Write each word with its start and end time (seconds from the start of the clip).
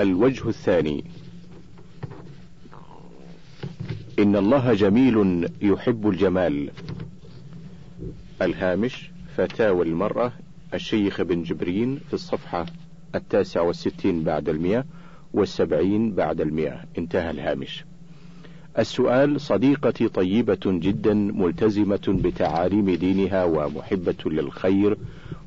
الوجه 0.00 0.48
الثاني. 0.48 1.04
إن 4.18 4.36
الله 4.36 4.74
جميل 4.74 5.48
يحب 5.62 6.08
الجمال. 6.08 6.70
الهامش 8.42 9.10
فتاوى 9.36 9.86
المرأة 9.86 10.32
الشيخ 10.74 11.22
بن 11.22 11.42
جبرين 11.42 12.00
في 12.08 12.14
الصفحة 12.14 12.66
التاسع 13.14 13.60
والستين 13.60 14.22
بعد 14.24 14.48
المئة 14.48 14.84
والسبعين 15.34 16.12
بعد 16.14 16.40
المئة. 16.40 16.80
انتهى 16.98 17.30
الهامش. 17.30 17.84
السؤال 18.78 19.40
صديقتي 19.40 20.08
طيبة 20.08 20.58
جدا 20.66 21.14
ملتزمة 21.14 22.00
بتعاليم 22.08 22.90
دينها 22.90 23.44
ومحبة 23.44 24.14
للخير 24.26 24.96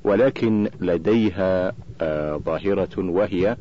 ولكن 0.04 0.70
لديها 0.82 1.74
آه 2.02 2.38
ظاهرة 2.38 2.90
وهي 2.98 3.58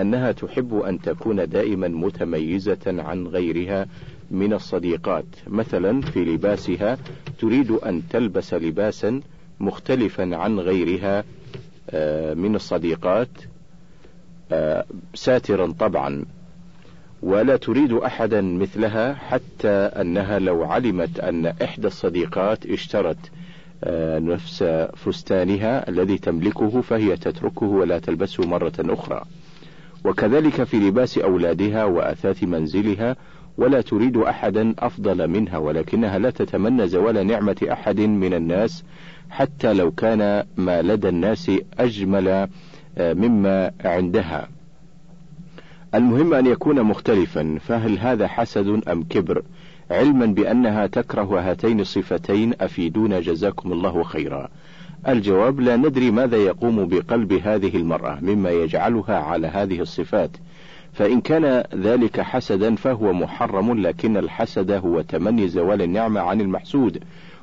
أنها 0.00 0.32
تحب 0.32 0.74
أن 0.74 1.00
تكون 1.00 1.48
دائما 1.48 1.88
متميزة 1.88 2.78
عن 2.86 3.26
غيرها 3.26 3.86
من 4.30 4.52
الصديقات. 4.52 5.24
مثلا 5.46 6.00
في 6.00 6.24
لباسها 6.24 6.98
تريد 7.38 7.70
أن 7.70 8.02
تلبس 8.10 8.54
لباسا 8.54 9.20
مختلفا 9.60 10.36
عن 10.36 10.58
غيرها 10.60 11.24
آه 11.90 12.34
من 12.34 12.54
الصديقات 12.54 13.28
آه 14.52 14.84
ساترا 15.14 15.72
طبعا. 15.78 16.24
ولا 17.22 17.56
تريد 17.56 17.92
أحدا 17.92 18.40
مثلها 18.40 19.14
حتى 19.14 19.68
أنها 19.68 20.38
لو 20.38 20.64
علمت 20.64 21.20
أن 21.20 21.46
إحدى 21.46 21.86
الصديقات 21.86 22.66
اشترت 22.66 23.30
آه، 23.84 24.18
نفس 24.18 24.62
فستانها 24.96 25.88
الذي 25.88 26.18
تملكه 26.18 26.80
فهي 26.80 27.16
تتركه 27.16 27.66
ولا 27.66 27.98
تلبسه 27.98 28.46
مرة 28.46 28.72
أخرى. 28.80 29.22
وكذلك 30.06 30.64
في 30.64 30.76
لباس 30.76 31.18
أولادها 31.18 31.84
وأثاث 31.84 32.44
منزلها 32.44 33.16
ولا 33.58 33.80
تريد 33.80 34.16
أحدا 34.16 34.74
أفضل 34.78 35.28
منها 35.28 35.58
ولكنها 35.58 36.18
لا 36.18 36.30
تتمنى 36.30 36.88
زوال 36.88 37.26
نعمة 37.26 37.66
أحد 37.72 38.00
من 38.00 38.34
الناس 38.34 38.84
حتى 39.30 39.72
لو 39.72 39.90
كان 39.90 40.44
ما 40.56 40.82
لدى 40.82 41.08
الناس 41.08 41.50
أجمل 41.78 42.48
آه، 42.98 43.12
مما 43.12 43.70
عندها. 43.84 44.48
المهم 45.94 46.34
أن 46.34 46.46
يكون 46.46 46.82
مختلفا 46.82 47.58
فهل 47.60 47.98
هذا 47.98 48.26
حسد 48.26 48.88
أم 48.88 49.02
كبر؟ 49.02 49.42
علما 49.90 50.26
بأنها 50.26 50.86
تكره 50.86 51.50
هاتين 51.50 51.80
الصفتين 51.80 52.52
أفيدونا 52.60 53.20
جزاكم 53.20 53.72
الله 53.72 54.02
خيرا. 54.02 54.48
الجواب 55.08 55.60
لا 55.60 55.76
ندري 55.76 56.10
ماذا 56.10 56.36
يقوم 56.36 56.88
بقلب 56.88 57.32
هذه 57.32 57.76
المرأة 57.76 58.18
مما 58.22 58.50
يجعلها 58.50 59.16
على 59.16 59.46
هذه 59.46 59.80
الصفات. 59.80 60.30
فإن 60.92 61.20
كان 61.20 61.64
ذلك 61.74 62.20
حسدا 62.20 62.74
فهو 62.74 63.12
محرم 63.12 63.80
لكن 63.80 64.16
الحسد 64.16 64.70
هو 64.70 65.00
تمني 65.00 65.48
زوال 65.48 65.82
النعمة 65.82 66.20
عن 66.20 66.40
المحسود 66.40 67.02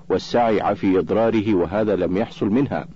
والسعي 0.10 0.76
في 0.76 1.00
إضراره 1.00 1.54
وهذا 1.54 1.96
لم 1.96 2.18
يحصل 2.18 2.50
منها. 2.50 2.88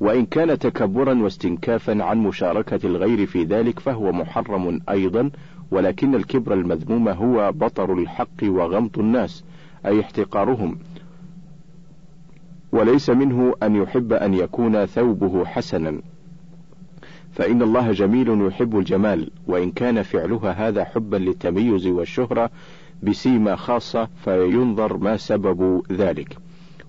وإن 0.00 0.26
كان 0.26 0.58
تكبرا 0.58 1.22
واستنكافا 1.22 2.02
عن 2.02 2.18
مشاركة 2.18 2.86
الغير 2.86 3.26
في 3.26 3.44
ذلك 3.44 3.80
فهو 3.80 4.12
محرم 4.12 4.80
أيضا 4.88 5.30
ولكن 5.70 6.14
الكبر 6.14 6.54
المذموم 6.54 7.08
هو 7.08 7.52
بطر 7.52 7.92
الحق 7.92 8.42
وغمط 8.42 8.98
الناس 8.98 9.44
أي 9.86 10.00
احتقارهم. 10.00 10.78
وليس 12.72 13.10
منه 13.10 13.54
أن 13.62 13.76
يحب 13.76 14.12
أن 14.12 14.34
يكون 14.34 14.86
ثوبه 14.86 15.44
حسنا. 15.44 16.00
فإن 17.32 17.62
الله 17.62 17.92
جميل 17.92 18.46
يحب 18.46 18.78
الجمال 18.78 19.30
وإن 19.46 19.70
كان 19.70 20.02
فعلها 20.02 20.68
هذا 20.68 20.84
حبا 20.84 21.16
للتميز 21.16 21.86
والشهرة 21.86 22.50
بسيمة 23.02 23.54
خاصة 23.54 24.08
فينظر 24.24 24.96
ما 24.96 25.16
سبب 25.16 25.82
ذلك. 25.92 26.36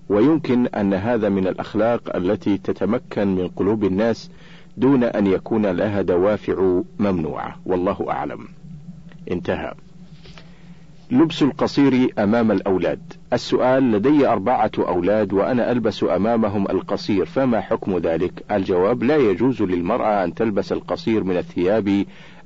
ويمكن 0.08 0.66
أن 0.66 0.94
هذا 0.94 1.28
من 1.28 1.46
الأخلاق 1.46 2.16
التي 2.16 2.58
تتمكن 2.58 3.34
من 3.34 3.48
قلوب 3.48 3.84
الناس 3.84 4.30
دون 4.76 5.04
أن 5.04 5.26
يكون 5.26 5.66
لها 5.66 6.02
دوافع 6.02 6.82
ممنوعة. 6.98 7.56
والله 7.66 8.06
أعلم. 8.10 8.48
انتهى. 9.30 9.74
لبس 11.10 11.42
القصير 11.42 12.12
أمام 12.18 12.52
الأولاد. 12.52 13.12
السؤال 13.32 13.92
لدي 13.92 14.26
أربعة 14.28 14.70
أولاد 14.78 15.32
وأنا 15.32 15.72
ألبس 15.72 16.04
أمامهم 16.04 16.70
القصير 16.70 17.24
فما 17.24 17.60
حكم 17.60 17.98
ذلك؟ 17.98 18.44
الجواب 18.50 19.02
لا 19.02 19.16
يجوز 19.16 19.62
للمرأة 19.62 20.24
أن 20.24 20.34
تلبس 20.34 20.72
القصير 20.72 21.24
من 21.24 21.36
الثياب 21.36 22.04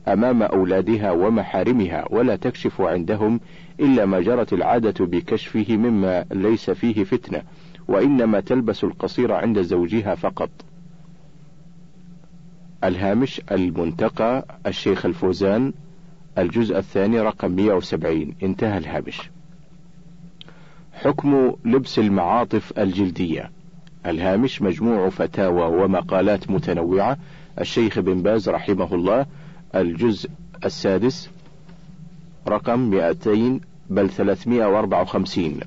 أمام 0.09 0.43
أولادها 0.43 1.11
ومحارمها 1.13 2.05
ولا 2.11 2.37
تكشف 2.37 2.81
عندهم 2.81 3.41
إلا 3.81 4.07
ما 4.07 4.21
جرت 4.21 4.53
العادة 4.53 5.05
بكشفه 5.07 5.77
مما 5.77 6.25
ليس 6.33 6.71
فيه 6.71 7.05
فتنة 7.05 7.43
وإنما 7.89 8.41
تلبس 8.41 8.85
القصير 8.85 9.33
عند 9.33 9.63
زوجها 9.63 10.15
فقط. 10.15 10.51
الهامش 12.85 13.41
المنتقى 13.53 14.45
الشيخ 14.67 15.07
الفوزان. 15.07 15.73
الجزء 16.39 16.79
الثاني 16.79 17.21
رقم 17.21 17.51
170 17.51 18.35
انتهى 18.43 18.79
الهامش 18.79 19.31
حكم 21.03 21.53
لبس 21.65 21.99
المعاطف 21.99 22.79
الجلدية. 22.79 23.51
الهامش 24.07 24.63
مجموع 24.63 25.09
فتاوى 25.09 25.83
ومقالات 25.83 26.51
متنوعة. 26.51 27.17
الشيخ 27.61 27.99
بن 27.99 28.23
باز 28.23 28.49
رحمه 28.49 28.95
الله. 28.95 29.27
الجزء 29.75 30.31
السادس 30.65 31.31
رقم 32.49 32.79
200 32.79 33.61
بل 33.91 34.11
354 34.11 35.61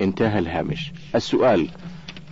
انتهى 0.00 0.38
الهامش. 0.38 0.92
السؤال 1.14 1.68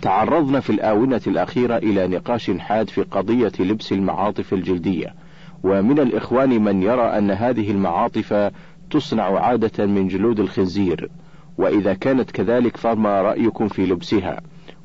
تعرضنا 0.01 0.59
في 0.59 0.69
الآونة 0.69 1.21
الأخيرة 1.27 1.77
إلى 1.77 2.07
نقاش 2.07 2.51
حاد 2.51 2.89
في 2.89 3.01
قضية 3.01 3.51
لبس 3.59 3.91
المعاطف 3.91 4.53
الجلدية. 4.53 5.13
ومن 5.63 5.99
الإخوان 5.99 6.63
من 6.63 6.83
يرى 6.83 7.01
أن 7.17 7.31
هذه 7.31 7.71
المعاطف 7.71 8.51
تصنع 8.91 9.39
عادة 9.39 9.85
من 9.85 10.07
جلود 10.07 10.39
الخنزير 10.39 11.09
وإذا 11.57 11.93
كانت 11.93 12.31
كذلك 12.31 12.77
فما 12.77 13.21
رأيكم 13.21 13.67
في 13.67 13.85
لبسها؟ 13.85 14.41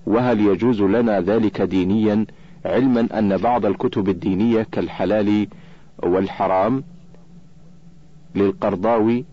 وهل 0.07 0.41
يجوز 0.41 0.83
لنا 0.83 1.21
ذلك 1.21 1.63
دينيا 1.63 2.27
علما 2.65 3.09
أن 3.19 3.37
بعض 3.37 3.67
الكتب 3.67 4.09
الدينية 4.09 4.67
كالحلال 4.73 5.47
والحرام 6.03 6.85
للقرضاوي 8.35 9.25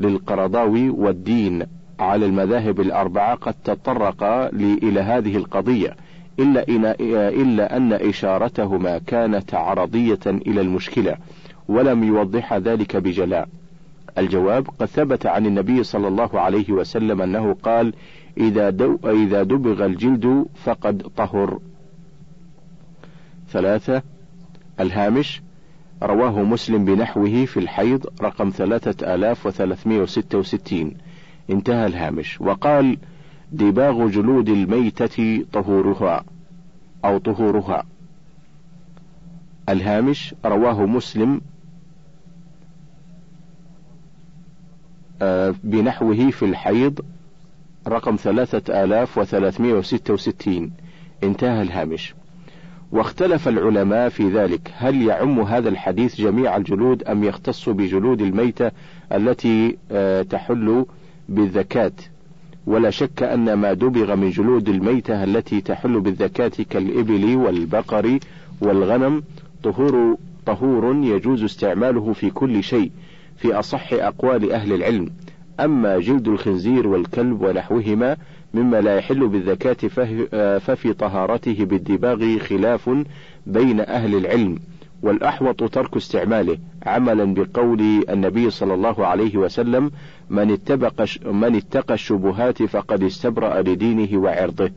للقرضاوي 0.00 0.90
والدين 0.90 1.66
على 1.98 2.26
المذاهب 2.26 2.80
الأربعة 2.80 3.34
قد 3.34 3.54
تطرق 3.64 4.22
إلى 4.62 5.00
هذه 5.00 5.36
القضية؟ 5.36 5.96
إلا, 6.38 6.68
إن 6.68 6.84
إلا 7.40 7.76
أن 7.76 7.92
إشارتهما 7.92 8.98
كانت 8.98 9.54
عرضية 9.54 10.20
إلى 10.26 10.60
المشكلة 10.60 11.16
ولم 11.68 12.04
يوضح 12.04 12.54
ذلك 12.54 12.96
بجلاء. 12.96 13.48
الجواب 14.18 14.68
قد 14.78 14.86
ثبت 14.86 15.26
عن 15.26 15.46
النبي 15.46 15.82
صلى 15.82 16.08
الله 16.08 16.40
عليه 16.40 16.72
وسلم 16.72 17.22
أنه 17.22 17.56
قال 17.62 17.94
إذا, 18.38 18.70
دو 18.70 18.98
إذا 19.04 19.42
دبغ 19.42 19.84
الجلد 19.86 20.46
فقد 20.64 21.02
طهر. 21.16 21.58
ثلاثة 23.50 24.02
الهامش 24.80 25.42
رواه 26.02 26.42
مسلم 26.42 26.84
بنحوه 26.84 27.44
في 27.44 27.56
الحيض 27.56 28.06
رقم 28.22 28.50
ثلاثة 28.50 29.14
آلاف 29.14 29.46
وثلاثمائة 29.46 30.00
وستة 30.00 30.38
وستين. 30.38 30.96
انتهى 31.50 31.86
الهامش. 31.86 32.40
وقال 32.40 32.98
دباغ 33.54 34.08
جلود 34.08 34.48
الميتة 34.48 35.44
طهورها 35.52 36.24
أو 37.04 37.18
طهورها. 37.18 37.84
الهامش 39.68 40.34
رواه 40.44 40.86
مسلم 40.86 41.40
آه، 45.22 45.54
بنحوه 45.64 46.30
في 46.30 46.44
الحيض 46.44 47.00
رقم 47.88 48.16
ثلاثة 48.16 48.84
آلاف 48.84 49.18
وثلاثمائة 49.18 49.72
وستة 49.72 50.14
وستين. 50.14 50.72
انتهى 51.24 51.62
الهامش. 51.62 52.14
واختلف 52.92 53.48
العلماء 53.48 54.08
في 54.08 54.28
ذلك. 54.28 54.72
هل 54.76 55.02
يعم 55.02 55.40
هذا 55.40 55.68
الحديث 55.68 56.20
جميع 56.20 56.56
الجلود 56.56 57.02
أم 57.02 57.24
يختص 57.24 57.68
بجلود 57.68 58.20
الميتة 58.20 58.70
التي 59.12 59.76
آه، 59.90 60.22
تحل 60.22 60.86
بالذكاة؟ 61.28 61.92
ولا 62.66 62.90
شك 62.90 63.22
أن 63.22 63.52
ما 63.52 63.72
دبغ 63.72 64.14
من 64.16 64.30
جلود 64.30 64.68
الميتة 64.68 65.24
التي 65.24 65.60
تحل 65.60 66.00
بالذكاة 66.00 66.52
كالإبل 66.70 67.36
والبقر 67.36 68.18
والغنم 68.60 69.22
طهور 69.62 70.16
طهور 70.46 70.96
يجوز 71.04 71.44
استعماله 71.44 72.12
في 72.12 72.30
كل 72.30 72.62
شيء 72.62 72.90
في 73.36 73.54
أصح 73.54 73.92
أقوال 73.92 74.52
أهل 74.52 74.72
العلم. 74.72 75.10
أما 75.60 75.98
جلد 75.98 76.28
الخنزير 76.28 76.88
والكلب 76.88 77.42
ونحوهما 77.42 78.16
مما 78.54 78.80
لا 78.80 78.96
يحل 78.96 79.28
بالذكاة 79.28 79.88
ففي 80.58 80.92
طهارته 80.92 81.64
بالدباغ 81.64 82.38
خلاف 82.38 82.90
بين 83.46 83.80
أهل 83.80 84.14
العلم 84.14 84.58
والأحوط 85.02 85.64
ترك 85.64 85.96
استعماله. 85.96 86.58
عملا 86.86 87.34
بقول 87.34 88.04
النبي 88.10 88.50
صلى 88.50 88.74
الله 88.74 89.06
عليه 89.06 89.36
وسلم 89.36 89.90
من 90.30 90.50
اتبق 90.50 91.06
من 91.26 91.56
اتقى 91.56 91.94
الشبهات 91.94 92.62
فقد 92.62 93.02
استبرأ 93.02 93.62
لدينه 93.62 94.18
وعرضه. 94.18 94.70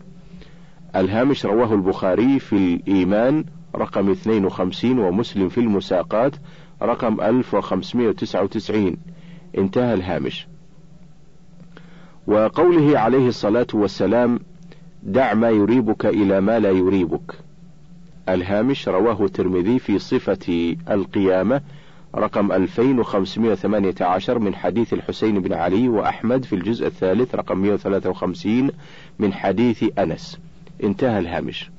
الهامش 0.95 1.45
رواه 1.45 1.73
البخاري 1.73 2.39
في 2.39 2.55
الإيمان 2.55 3.43
رقم 3.75 4.09
52 4.09 4.99
ومسلم 4.99 5.49
في 5.49 5.57
المساقات 5.57 6.35
رقم 6.81 7.21
1599 7.21 8.97
انتهى 9.57 9.93
الهامش. 9.93 10.47
وقوله 12.27 12.99
عليه 12.99 13.27
الصلاة 13.27 13.67
والسلام 13.73 14.39
دع 15.03 15.33
ما 15.33 15.49
يريبك 15.49 16.05
إلى 16.05 16.41
ما 16.41 16.59
لا 16.59 16.71
يريبك 16.71 17.33
الهامش 18.29 18.87
رواه 18.87 19.25
الترمذي 19.25 19.79
في 19.79 19.99
صفة 19.99 20.75
القيامة 20.89 21.61
رقم 22.15 22.51
2518 22.51 24.39
من 24.39 24.55
حديث 24.55 24.93
الحسين 24.93 25.39
بن 25.39 25.53
علي 25.53 25.89
وأحمد 25.89 26.45
في 26.45 26.53
الجزء 26.53 26.87
الثالث 26.87 27.35
رقم 27.35 27.57
153 27.57 28.69
من 29.19 29.33
حديث 29.33 29.83
أنس. 29.99 30.39
انتهى 30.83 31.19
الهامش. 31.19 31.71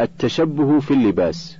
التشبه 0.00 0.78
في 0.80 0.90
اللباس. 0.90 1.58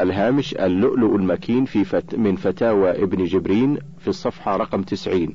الهامش 0.00 0.54
اللؤلؤ 0.54 1.16
المكين 1.16 1.64
في 1.64 1.84
فت 1.84 2.14
من 2.14 2.36
فتاوى 2.36 2.90
ابن 2.90 3.24
جبرين 3.24 3.78
في 3.98 4.08
الصفحة 4.08 4.56
رقم 4.56 4.82
90 4.82 5.34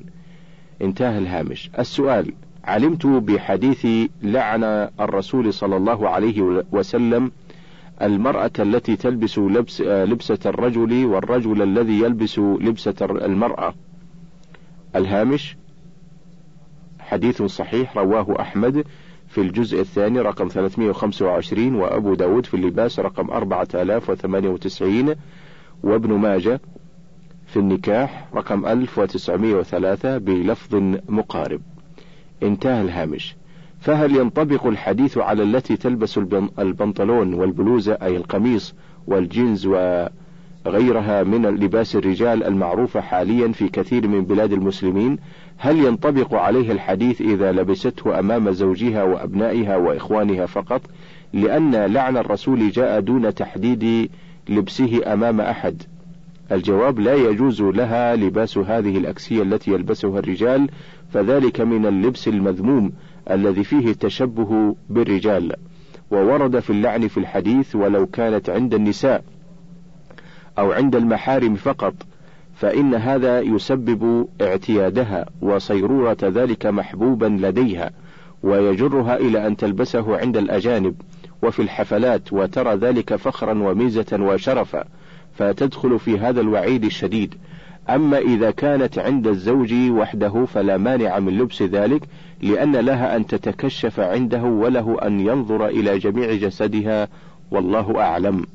انتهى 0.82 1.18
الهامش. 1.18 1.70
السؤال 1.78 2.32
علمت 2.64 3.06
بحديث 3.06 3.86
لعن 4.22 4.64
الرسول 5.00 5.52
صلى 5.52 5.76
الله 5.76 6.08
عليه 6.08 6.64
وسلم 6.72 7.32
المرأة 8.02 8.50
التي 8.58 8.96
تلبس 8.96 9.38
لبس 9.38 9.80
لبسة 9.80 10.38
الرجل 10.46 11.04
والرجل 11.06 11.62
الذي 11.62 12.00
يلبس 12.00 12.38
لبسة 12.38 12.94
المرأة. 13.02 13.74
الهامش 14.96 15.56
حديث 16.98 17.42
صحيح 17.42 17.96
رواه 17.96 18.40
أحمد 18.40 18.84
في 19.28 19.40
الجزء 19.40 19.80
الثاني 19.80 20.20
رقم 20.20 20.48
325 20.48 21.74
وأبو 21.74 22.14
داود 22.14 22.46
في 22.46 22.54
اللباس 22.54 23.00
رقم 23.00 23.30
4098 23.30 25.14
وابن 25.82 26.12
ماجه 26.12 26.60
في 27.46 27.56
النكاح 27.56 28.28
رقم 28.34 28.66
1903 28.66 30.18
بلفظ 30.18 30.74
مقارب 31.08 31.60
انتهى 32.42 32.80
الهامش 32.80 33.36
فهل 33.86 34.16
ينطبق 34.16 34.66
الحديث 34.66 35.18
على 35.18 35.42
التي 35.42 35.76
تلبس 35.76 36.18
البنطلون 36.58 37.34
والبلوزة 37.34 37.92
أي 37.92 38.16
القميص 38.16 38.74
والجينز 39.06 39.66
وغيرها 39.66 41.22
من 41.22 41.46
لباس 41.46 41.96
الرجال 41.96 42.44
المعروفة 42.44 43.00
حاليا 43.00 43.52
في 43.52 43.68
كثير 43.68 44.08
من 44.08 44.24
بلاد 44.24 44.52
المسلمين؟ 44.52 45.18
هل 45.58 45.78
ينطبق 45.78 46.34
عليه 46.34 46.72
الحديث 46.72 47.20
إذا 47.20 47.52
لبسته 47.52 48.18
أمام 48.18 48.50
زوجها 48.50 49.02
وأبنائها 49.02 49.76
وإخوانها 49.76 50.46
فقط؟ 50.46 50.82
لأن 51.32 51.76
لعن 51.76 52.16
الرسول 52.16 52.70
جاء 52.70 53.00
دون 53.00 53.34
تحديد 53.34 54.10
لبسه 54.48 55.12
أمام 55.12 55.40
أحد. 55.40 55.82
الجواب 56.52 56.98
لا 56.98 57.14
يجوز 57.14 57.62
لها 57.62 58.16
لباس 58.16 58.58
هذه 58.58 58.98
الأكسية 58.98 59.42
التي 59.42 59.70
يلبسها 59.70 60.18
الرجال 60.18 60.68
فذلك 61.16 61.60
من 61.60 61.86
اللبس 61.86 62.28
المذموم 62.28 62.92
الذي 63.30 63.64
فيه 63.64 63.90
التشبه 63.90 64.76
بالرجال. 64.90 65.52
وورد 66.10 66.58
في 66.58 66.70
اللعن 66.70 67.08
في 67.08 67.18
الحديث 67.18 67.76
ولو 67.76 68.06
كانت 68.06 68.50
عند 68.50 68.74
النساء 68.74 69.24
أو 70.58 70.72
عند 70.72 70.96
المحارم 70.96 71.54
فقط 71.54 71.94
فإن 72.54 72.94
هذا 72.94 73.40
يسبب 73.40 74.28
اعتيادها 74.40 75.26
وصيرورة 75.42 76.16
ذلك 76.22 76.66
محبوبا 76.66 77.26
لديها 77.26 77.90
ويجرها 78.42 79.16
إلى 79.16 79.46
أن 79.46 79.56
تلبسه 79.56 80.16
عند 80.16 80.36
الأجانب 80.36 80.94
وفي 81.42 81.62
الحفلات 81.62 82.32
وترى 82.32 82.74
ذلك 82.74 83.16
فخرا 83.16 83.62
وميزة 83.62 84.18
وشرفا 84.20 84.84
فتدخل 85.34 85.98
في 85.98 86.18
هذا 86.18 86.40
الوعيد 86.40 86.84
الشديد. 86.84 87.34
أما 87.90 88.18
إذا 88.18 88.50
كانت 88.50 88.98
عند 88.98 89.26
الزوج 89.26 89.74
وحده 89.74 90.44
فلا 90.44 90.76
مانع 90.76 91.18
من 91.18 91.38
لبس 91.38 91.62
ذلك 91.62 92.02
لأن 92.42 92.76
لها 92.76 93.16
أن 93.16 93.26
تتكشف 93.26 94.00
عنده 94.00 94.42
وله 94.42 94.98
أن 95.06 95.20
ينظر 95.20 95.66
إلى 95.66 95.98
جميع 95.98 96.34
جسدها 96.34 97.08
والله 97.50 98.00
أعلم. 98.00 98.46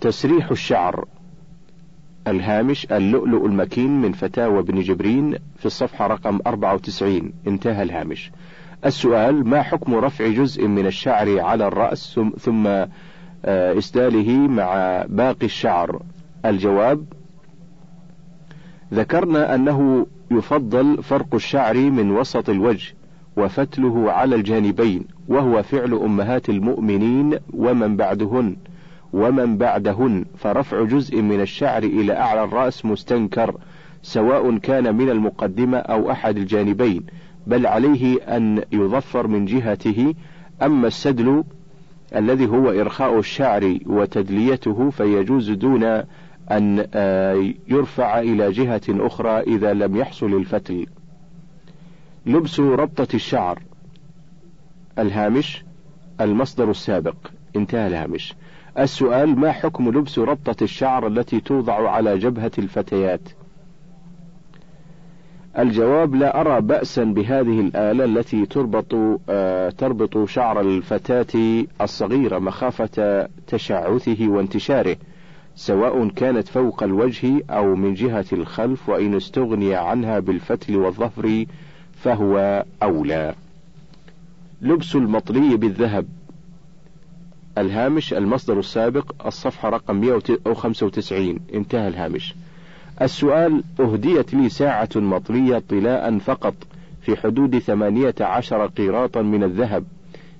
تسريح 0.00 0.50
الشعر 0.50 1.04
الهامش 2.28 2.86
اللؤلؤ 2.92 3.46
المكين 3.46 4.00
من 4.00 4.12
فتاوى 4.12 4.58
ابن 4.58 4.80
جبرين 4.80 5.36
في 5.56 5.66
الصفحة 5.66 6.06
رقم 6.06 6.40
94 6.46 7.32
انتهى 7.46 7.82
الهامش. 7.82 8.30
السؤال 8.84 9.48
ما 9.48 9.62
حكم 9.62 9.94
رفع 9.94 10.28
جزء 10.28 10.66
من 10.66 10.86
الشعر 10.86 11.40
على 11.40 11.66
الرأس 11.66 12.20
ثم 12.38 12.66
آه، 12.66 13.78
إسداله 13.78 14.38
مع 14.38 15.04
باقي 15.08 15.46
الشعر؟ 15.46 16.02
الجواب 16.44 17.04
ذكرنا 18.92 19.54
أنه 19.54 20.06
يفضل 20.30 21.02
فرق 21.02 21.34
الشعر 21.34 21.76
من 21.76 22.10
وسط 22.10 22.50
الوجه 22.50 22.94
وفتله 23.36 24.12
على 24.12 24.34
الجانبين 24.34 25.04
وهو 25.28 25.62
فعل 25.62 25.94
أمهات 25.94 26.48
المؤمنين 26.48 27.38
ومن 27.52 27.96
بعدهن 27.96 28.56
ومن 29.12 29.58
بعدهن 29.58 30.24
فرفع 30.38 30.84
جزء 30.84 31.22
من 31.22 31.40
الشعر 31.40 31.82
إلى 31.82 32.16
أعلى 32.16 32.44
الرأس 32.44 32.84
مستنكر 32.84 33.54
سواء 34.02 34.58
كان 34.58 34.96
من 34.96 35.10
المقدمة 35.10 35.78
أو 35.78 36.10
أحد 36.10 36.36
الجانبين 36.36 37.02
بل 37.46 37.66
عليه 37.66 38.18
أن 38.36 38.62
يظفر 38.72 39.26
من 39.26 39.44
جهته. 39.44 40.14
أما 40.62 40.86
السدل 40.86 41.44
الذي 42.16 42.46
هو 42.46 42.70
إرخاء 42.70 43.18
الشعر 43.18 43.78
وتدليته 43.86 44.90
فيجوز 44.90 45.50
دون 45.50 46.02
أن 46.50 46.86
آه، 46.94 47.52
يرفع 47.68 48.20
إلى 48.20 48.52
جهة 48.52 48.82
أخرى 48.88 49.40
إذا 49.40 49.72
لم 49.72 49.96
يحصل 49.96 50.34
الفتل. 50.34 50.86
لبس 52.26 52.60
ربطة 52.60 53.08
الشعر 53.14 53.62
الهامش 54.98 55.64
المصدر 56.20 56.70
السابق 56.70 57.16
انتهى 57.56 57.86
الهامش. 57.86 58.34
السؤال 58.78 59.38
ما 59.38 59.52
حكم 59.52 59.88
لبس 59.88 60.18
ربطة 60.18 60.64
الشعر 60.64 61.06
التي 61.06 61.40
توضع 61.40 61.90
على 61.90 62.18
جبهة 62.18 62.52
الفتيات؟ 62.58 63.20
الجواب 65.58 66.14
لا 66.14 66.40
أرى 66.40 66.60
بأسا 66.60 67.04
بهذه 67.04 67.60
الآلة 67.60 68.04
التي 68.04 68.46
تربط 68.46 68.94
آه 69.28 69.70
تربط 69.70 70.28
شعر 70.28 70.60
الفتاة 70.60 71.64
الصغيرة 71.80 72.38
مخافة 72.38 73.28
تشعثه 73.46 74.28
وانتشاره، 74.28 74.96
سواء 75.56 76.08
كانت 76.08 76.48
فوق 76.48 76.82
الوجه 76.82 77.42
أو 77.50 77.74
من 77.74 77.94
جهة 77.94 78.24
الخلف 78.32 78.88
وإن 78.88 79.14
استغني 79.14 79.74
عنها 79.74 80.18
بالفتل 80.18 80.76
والظفر 80.76 81.44
فهو 81.92 82.64
أولى. 82.82 83.34
لبس 84.62 84.96
المطلي 84.96 85.56
بالذهب 85.56 86.06
الهامش 87.58 88.14
المصدر 88.14 88.58
السابق 88.58 89.26
الصفحة 89.26 89.68
رقم 89.68 89.96
195 89.96 91.38
انتهى 91.54 91.88
الهامش. 91.88 92.34
السؤال 93.02 93.64
أهديت 93.80 94.34
لي 94.34 94.48
ساعة 94.48 94.88
مطلية 94.96 95.62
طلاء 95.68 96.18
فقط 96.18 96.54
في 97.02 97.16
حدود 97.16 97.58
ثمانية 97.58 98.14
عشر 98.20 98.66
قيراطا 98.66 99.22
من 99.22 99.42
الذهب 99.44 99.84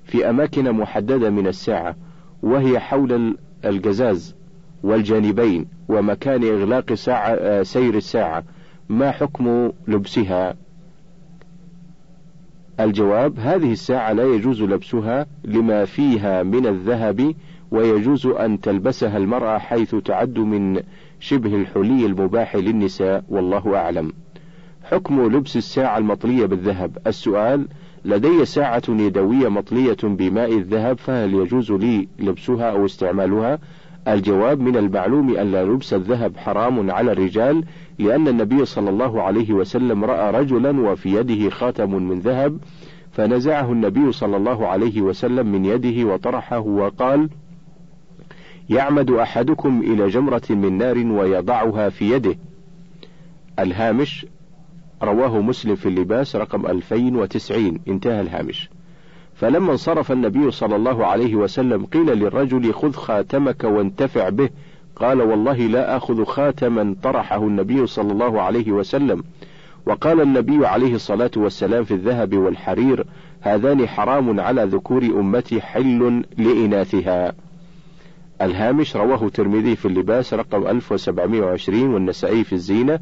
في 0.04 0.30
أماكن 0.30 0.72
محددة 0.72 1.30
من 1.30 1.46
الساعة 1.46 1.96
وهي 2.42 2.80
حول 2.80 3.36
الجزاز 3.64 4.34
والجانبين 4.84 5.66
ومكان 5.88 6.44
إغلاق 6.44 6.94
ساعة 6.94 7.30
آه، 7.30 7.62
سير 7.62 7.96
الساعة. 7.96 8.44
ما 8.88 9.10
حكم 9.10 9.72
لبسها؟ 9.88 10.54
الجواب 12.80 13.38
هذه 13.38 13.72
الساعة 13.72 14.12
لا 14.12 14.24
يجوز 14.24 14.62
لبسها 14.62 15.26
لما 15.44 15.84
فيها 15.84 16.42
من 16.42 16.66
الذهب 16.66 17.34
ويجوز 17.70 18.26
أن 18.26 18.60
تلبسها 18.60 19.16
المرأة 19.16 19.58
حيث 19.58 19.94
تعد 19.94 20.38
من 20.38 20.80
شبه 21.20 21.54
الحلي 21.54 22.06
المباح 22.06 22.56
للنساء 22.56 23.24
والله 23.28 23.76
أعلم. 23.76 24.12
حكم 24.84 25.26
لبس 25.36 25.56
الساعة 25.56 25.98
المطلية 25.98 26.46
بالذهب. 26.46 26.98
السؤال 27.06 27.68
لدي 28.04 28.44
ساعة 28.44 28.82
يدوية 28.88 29.48
مطلية 29.48 29.96
بماء 30.02 30.58
الذهب 30.58 30.98
فهل 30.98 31.34
يجوز 31.34 31.72
لي 31.72 32.08
لبسها 32.18 32.70
أو 32.70 32.84
استعمالها؟ 32.84 33.58
الجواب 34.08 34.60
من 34.60 34.76
المعلوم 34.76 35.36
أن 35.36 35.52
لبس 35.52 35.94
الذهب 35.94 36.36
حرام 36.36 36.90
على 36.90 37.12
الرجال 37.12 37.64
لأن 37.98 38.28
النبي 38.28 38.64
صلى 38.64 38.90
الله 38.90 39.22
عليه 39.22 39.52
وسلم 39.52 40.04
رأى 40.04 40.30
رجلا 40.30 40.80
وفي 40.80 41.14
يده 41.14 41.50
خاتم 41.50 42.02
من 42.02 42.20
ذهب 42.20 42.58
فنزعه 43.12 43.72
النبي 43.72 44.12
صلى 44.12 44.36
الله 44.36 44.66
عليه 44.66 45.02
وسلم 45.02 45.46
من 45.46 45.64
يده 45.64 46.04
وطرحه 46.04 46.58
وقال: 46.58 47.28
يعمد 48.70 49.10
أحدكم 49.10 49.80
إلى 49.80 50.08
جمرة 50.08 50.42
من 50.50 50.78
نار 50.78 50.98
ويضعها 50.98 51.88
في 51.88 52.10
يده. 52.10 52.36
الهامش 53.58 54.26
رواه 55.02 55.40
مسلم 55.40 55.74
في 55.74 55.88
اللباس 55.88 56.36
رقم 56.36 56.66
2090 56.66 57.78
انتهى 57.88 58.20
الهامش. 58.20 58.70
فلما 59.34 59.72
انصرف 59.72 60.12
النبي 60.12 60.50
صلى 60.50 60.76
الله 60.76 61.06
عليه 61.06 61.34
وسلم 61.34 61.84
قيل 61.84 62.06
للرجل 62.06 62.74
خذ 62.74 62.92
خاتمك 62.92 63.64
وانتفع 63.64 64.28
به. 64.28 64.48
قال 64.96 65.22
والله 65.22 65.56
لا 65.56 65.96
آخذ 65.96 66.24
خاتما 66.24 66.96
طرحه 67.02 67.46
النبي 67.46 67.86
صلى 67.86 68.12
الله 68.12 68.42
عليه 68.42 68.72
وسلم. 68.72 69.24
وقال 69.86 70.20
النبي 70.20 70.66
عليه 70.66 70.94
الصلاة 70.94 71.30
والسلام 71.36 71.84
في 71.84 71.94
الذهب 71.94 72.36
والحرير 72.36 73.06
هذان 73.40 73.88
حرام 73.88 74.40
على 74.40 74.64
ذكور 74.64 75.04
أمتي 75.04 75.60
حل 75.60 76.24
لإناثها. 76.38 77.32
الهامش 78.42 78.96
رواه 78.96 79.26
الترمذي 79.26 79.76
في 79.76 79.88
اللباس 79.88 80.34
رقم 80.34 80.66
1720 80.66 81.94
والنسائي 81.94 82.44
في 82.44 82.52
الزينة 82.52 82.98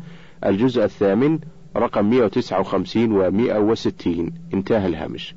الجزء 0.46 0.84
الثامن 0.84 1.38
رقم 1.76 2.10
159 2.10 3.12
و 3.12 3.30
160 3.30 4.32
انتهى 4.54 4.86
الهامش. 4.86 5.34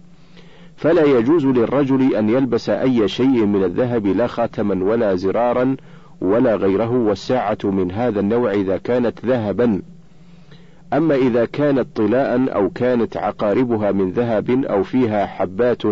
فلا 0.76 1.04
يجوز 1.04 1.46
للرجل 1.46 2.16
أن 2.16 2.30
يلبس 2.30 2.70
أي 2.70 3.08
شيء 3.08 3.46
من 3.46 3.64
الذهب 3.64 4.06
لا 4.08 4.28
خاتما 4.28 4.84
ولا 4.84 5.16
زرارا 5.16 5.76
ولا 6.22 6.56
غيره 6.56 6.92
والساعة 6.92 7.58
من 7.64 7.92
هذا 7.92 8.20
النوع 8.20 8.52
إذا 8.52 8.78
كانت 8.78 9.26
ذهبا. 9.26 9.82
أما 10.94 11.16
إذا 11.16 11.46
كانت 11.46 11.88
طلاء 11.96 12.56
أو 12.56 12.70
كانت 12.70 13.18
عقاربها 13.18 13.92
من 13.92 14.12
ذهب 14.12 14.66
أو 14.66 14.84
فيها 14.84 15.26
حبات 15.26 15.86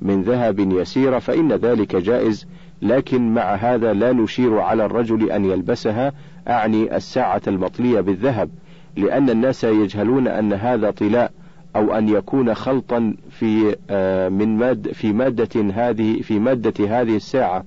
من 0.00 0.22
ذهب 0.22 0.58
يسيرة 0.58 1.18
فإن 1.18 1.52
ذلك 1.52 1.96
جائز. 1.96 2.46
لكن 2.82 3.34
مع 3.34 3.54
هذا 3.54 3.92
لا 3.92 4.12
نشير 4.12 4.58
على 4.58 4.84
الرجل 4.84 5.30
أن 5.30 5.44
يلبسها 5.44 6.12
أعني 6.48 6.96
الساعة 6.96 7.42
المطلية 7.46 8.00
بالذهب 8.00 8.50
لأن 8.96 9.30
الناس 9.30 9.64
يجهلون 9.64 10.28
أن 10.28 10.52
هذا 10.52 10.90
طلاء. 10.90 11.32
أو 11.76 11.92
أن 11.92 12.08
يكون 12.08 12.54
خلطا 12.54 13.14
في 13.30 13.76
آه، 13.90 14.28
من 14.28 14.56
ماد 14.56 14.92
في 14.92 15.12
مادة 15.12 15.60
هذه 15.74 16.20
في 16.20 16.38
مادة 16.38 17.00
هذه 17.00 17.16
الساعة. 17.16 17.64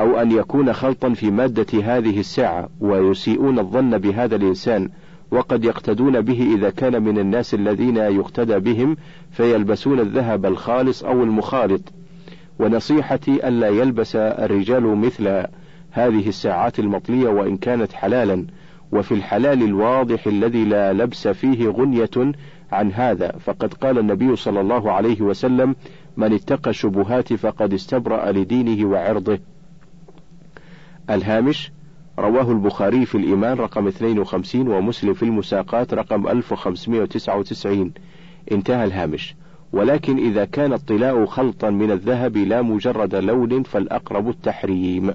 أو 0.00 0.20
أن 0.20 0.32
يكون 0.32 0.72
خلطا 0.72 1.12
في 1.12 1.30
مادة 1.30 1.66
هذه 1.84 2.20
الساعة 2.20 2.68
ويسيئون 2.80 3.58
الظن 3.58 3.98
بهذا 3.98 4.36
الإنسان 4.36 4.88
وقد 5.30 5.64
يقتدون 5.64 6.20
به 6.20 6.54
إذا 6.54 6.70
كان 6.70 7.02
من 7.02 7.18
الناس 7.18 7.54
الذين 7.54 7.96
يقتدى 7.96 8.58
بهم 8.58 8.96
فيلبسون 9.30 10.00
الذهب 10.00 10.46
الخالص 10.46 11.04
أو 11.04 11.22
المخالط. 11.22 11.92
ونصيحتي 12.58 13.48
ألا 13.48 13.68
يلبس 13.68 14.16
الرجال 14.16 14.96
مثل 14.96 15.28
هذه 15.90 16.28
الساعات 16.28 16.78
المطلية 16.78 17.28
وإن 17.28 17.56
كانت 17.56 17.92
حلالا. 17.92 18.46
وفي 18.92 19.14
الحلال 19.14 19.62
الواضح 19.62 20.26
الذي 20.26 20.64
لا 20.64 20.92
لبس 20.92 21.28
فيه 21.28 21.68
غنية 21.68 22.32
عن 22.72 22.92
هذا. 22.92 23.32
فقد 23.38 23.74
قال 23.74 23.98
النبي 23.98 24.36
صلى 24.36 24.60
الله 24.60 24.92
عليه 24.92 25.20
وسلم 25.20 25.76
من 26.16 26.32
اتقى 26.32 26.70
الشبهات 26.70 27.32
فقد 27.32 27.74
استبرأ 27.74 28.32
لدينه 28.32 28.88
وعرضه. 28.88 29.38
الهامش 31.10 31.72
رواه 32.18 32.52
البخاري 32.52 33.06
في 33.06 33.14
الإيمان 33.14 33.56
رقم 33.56 33.86
52 33.86 34.68
ومسلم 34.68 35.14
في 35.14 35.22
المساقات 35.22 35.94
رقم 35.94 36.28
1599 36.28 37.92
انتهى 38.52 38.84
الهامش. 38.84 39.34
ولكن 39.72 40.18
إذا 40.18 40.44
كان 40.44 40.72
الطلاء 40.72 41.26
خلطا 41.26 41.70
من 41.70 41.90
الذهب 41.90 42.36
لا 42.36 42.62
مجرد 42.62 43.14
لون 43.14 43.62
فالأقرب 43.62 44.28
التحريم. 44.28 45.14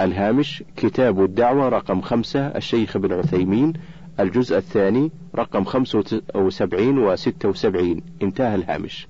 الهامش 0.00 0.64
كتاب 0.76 1.24
الدعوة 1.24 1.68
رقم 1.68 2.00
خمسة 2.00 2.40
الشيخ 2.40 2.98
بن 2.98 3.12
عثيمين 3.12 3.72
الجزء 4.20 4.56
الثاني 4.56 5.10
رقم 5.34 5.64
خمسة 5.64 6.22
وسبعين 6.34 6.98
وستة 6.98 7.48
وسبعين. 7.48 8.02
انتهى 8.22 8.54
الهامش. 8.54 9.08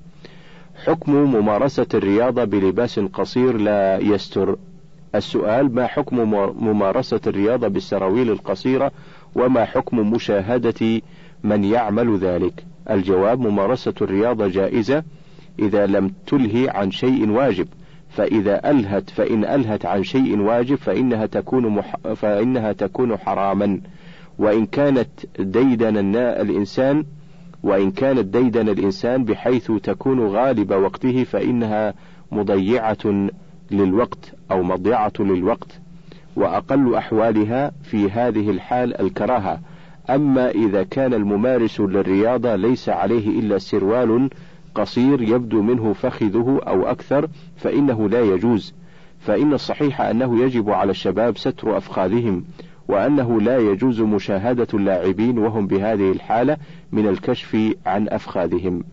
حكم 0.85 1.13
ممارسة 1.13 1.87
الرياضة 1.95 2.45
بلباس 2.45 2.99
قصير 2.99 3.57
لا 3.57 3.99
يستر. 3.99 4.57
السؤال 5.15 5.75
ما 5.75 5.87
حكم 5.87 6.17
ممارسة 6.67 7.21
الرياضة 7.27 7.69
بالسراويل 7.69 8.31
القصيرة؟ 8.31 8.91
وما 9.35 9.65
حكم 9.65 10.13
مشاهدة 10.13 11.03
من 11.45 11.65
يعمل 11.65 12.19
ذلك؟ 12.19 12.65
الجواب 12.91 13.41
ممارسة 13.41 13.95
الرياضة 14.03 14.49
جائزة 14.49 15.03
إذا 15.59 15.87
لم 15.87 16.15
تلهي 16.27 16.69
عن 16.69 16.91
شيء 16.91 17.31
واجب. 17.31 17.69
فإذا 18.09 18.71
ألهت 18.71 19.11
فإن 19.11 19.45
ألهت 19.45 19.87
عن 19.87 20.03
شيء 20.03 20.39
واجب 20.39 20.75
فإنها 20.75 21.27
تكون 21.27 21.67
مح 21.67 21.97
فإنها 21.97 22.73
تكون 22.73 23.17
حراما. 23.17 23.81
وإن 24.39 24.67
كانت 24.67 25.09
ديدن 25.39 26.17
الإنسان 26.17 27.05
وإن 27.63 27.91
كانت 27.91 28.25
ديدن 28.25 28.69
الإنسان 28.69 29.25
بحيث 29.25 29.73
تكون 29.83 30.27
غالب 30.27 30.71
وقته 30.71 31.25
فإنها 31.25 31.95
مضيعة 32.33 33.29
للوقت 33.71 34.35
أو 34.51 34.63
مضيعة 34.63 35.13
للوقت 35.21 35.81
وأقل 36.37 36.95
أحوالها 36.95 37.73
في 37.83 38.11
هذه 38.11 38.51
الحال 38.51 39.01
الكراهة. 39.01 39.61
أما 40.11 40.51
إذا 40.51 40.83
كان 40.83 41.15
الممارس 41.15 41.81
للرياضة 41.81 42.57
ليس 42.57 42.89
عليه 42.89 43.41
إلا 43.41 43.59
سروال 43.59 44.31
قصير 44.77 45.23
يبدو 45.23 45.63
منه 45.63 45.93
فخذه 45.93 46.61
أو 46.67 46.83
أكثر 46.83 47.29
فإنه 47.57 48.09
لا 48.09 48.21
يجوز. 48.21 48.75
فإن 49.21 49.53
الصحيح 49.53 50.01
أنه 50.01 50.45
يجب 50.45 50.71
على 50.71 50.91
الشباب 50.91 51.39
ستر 51.39 51.77
أفخاذهم 51.77 52.45
وأنه 52.89 53.41
لا 53.41 53.59
يجوز 53.59 54.01
مشاهدة 54.01 54.67
اللاعبين 54.75 55.39
وهم 55.39 55.67
بهذه 55.67 56.13
الحالة 56.13 56.57
من 56.93 57.09
الكشف 57.09 57.75
عن 57.87 58.09
أفخاذهم. 58.09 58.85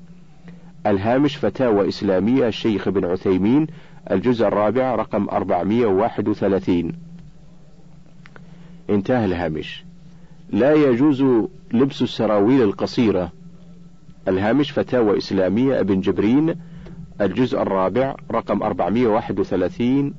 الهامش 0.88 1.38
فتاوى 1.38 1.88
إسلامية 1.88 2.48
الشيخ 2.48 2.90
بن 2.90 3.06
عثيمين 3.06 3.68
الجزء 4.12 4.48
الرابع 4.48 4.96
رقم 4.96 5.30
431 5.30 6.92
انتهى 8.90 9.26
الهامش. 9.26 9.84
لا 10.50 10.74
يجوز 10.74 11.24
لبس 11.74 12.02
السراويل 12.02 12.62
القصيرة. 12.62 13.32
الهامش 14.28 14.72
فتاوى 14.72 15.18
إسلامية 15.18 15.80
ابن 15.80 16.00
جبرين 16.00 16.56
الجزء 17.22 17.62
الرابع 17.62 18.16
رقم 18.32 18.64
431 18.64 20.14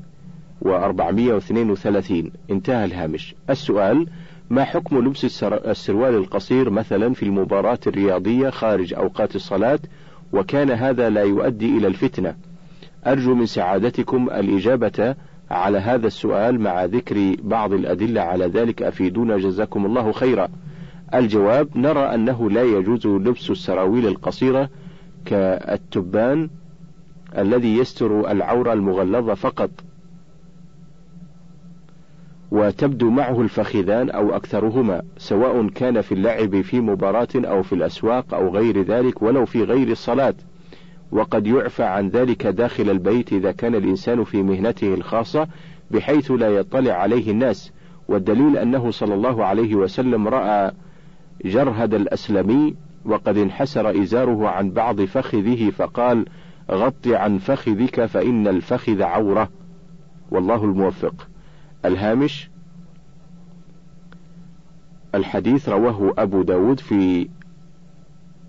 و 0.62 0.68
432 0.68 2.30
انتهى 2.50 2.84
الهامش. 2.84 3.34
السؤال 3.50 4.06
ما 4.50 4.64
حكم 4.64 4.98
لبس 4.98 5.42
السروال 5.44 6.14
القصير 6.14 6.70
مثلا 6.70 7.12
في 7.12 7.22
المباراة 7.22 7.78
الرياضية 7.86 8.50
خارج 8.50 8.94
أوقات 8.94 9.36
الصلاة 9.36 9.78
وكان 10.32 10.70
هذا 10.70 11.10
لا 11.10 11.22
يؤدي 11.22 11.78
إلى 11.78 11.86
الفتنة؟ 11.86 12.34
أرجو 13.06 13.34
من 13.34 13.46
سعادتكم 13.46 14.30
الإجابة 14.30 15.14
على 15.50 15.78
هذا 15.78 16.06
السؤال 16.06 16.60
مع 16.60 16.84
ذكر 16.84 17.36
بعض 17.42 17.72
الأدلة 17.72 18.20
على 18.20 18.46
ذلك. 18.46 18.82
أفيدونا 18.82 19.36
جزاكم 19.36 19.86
الله 19.86 20.12
خيرا. 20.12 20.48
الجواب 21.18 21.78
نرى 21.78 22.00
أنه 22.00 22.50
لا 22.50 22.62
يجوز 22.62 23.06
لبس 23.06 23.50
السراويل 23.50 24.06
القصيرة 24.06 24.68
كالتبان 25.24 26.50
الذي 27.38 27.76
يستر 27.76 28.30
العورة 28.30 28.72
المغلظة 28.72 29.34
فقط. 29.34 29.70
وتبدو 32.50 33.10
معه 33.10 33.40
الفخذان 33.40 34.10
أو 34.10 34.36
أكثرهما 34.36 35.02
سواء 35.18 35.68
كان 35.68 36.00
في 36.00 36.12
اللعب 36.12 36.60
في 36.60 36.80
مباراة 36.80 37.28
أو 37.36 37.62
في 37.62 37.74
الأسواق 37.74 38.34
أو 38.34 38.48
غير 38.48 38.82
ذلك 38.82 39.22
ولو 39.22 39.44
في 39.46 39.62
غير 39.64 39.88
الصلاة. 39.88 40.34
وقد 41.12 41.46
يعفى 41.46 41.82
عن 41.82 42.08
ذلك 42.08 42.46
داخل 42.46 42.90
البيت 42.90 43.32
إذا 43.32 43.52
كان 43.52 43.74
الإنسان 43.74 44.24
في 44.24 44.42
مهنته 44.42 44.94
الخاصة 44.94 45.48
بحيث 45.90 46.30
لا 46.30 46.48
يطلع 46.48 46.92
عليه 46.92 47.30
الناس. 47.30 47.72
والدليل 48.08 48.56
أنه 48.56 48.90
صلى 48.90 49.14
الله 49.14 49.44
عليه 49.44 49.74
وسلم 49.74 50.28
رأى 50.28 50.72
جرهد 51.44 51.94
الأسلمي 51.94 52.76
وقد 53.04 53.36
انحسر 53.38 54.02
إزاره 54.02 54.48
عن 54.48 54.70
بعض 54.70 55.00
فخذه 55.00 55.70
فقال 55.70 56.26
غط 56.70 57.06
عن 57.06 57.38
فخذك 57.38 58.04
فإن 58.04 58.48
الفخذ 58.48 59.02
عورة. 59.02 59.48
والله 60.30 60.64
الموفق. 60.64 61.28
الهامش 61.84 62.50
الحديث 65.14 65.68
رواه 65.68 66.14
أبو 66.18 66.42
داود 66.42 66.80
في 66.80 67.28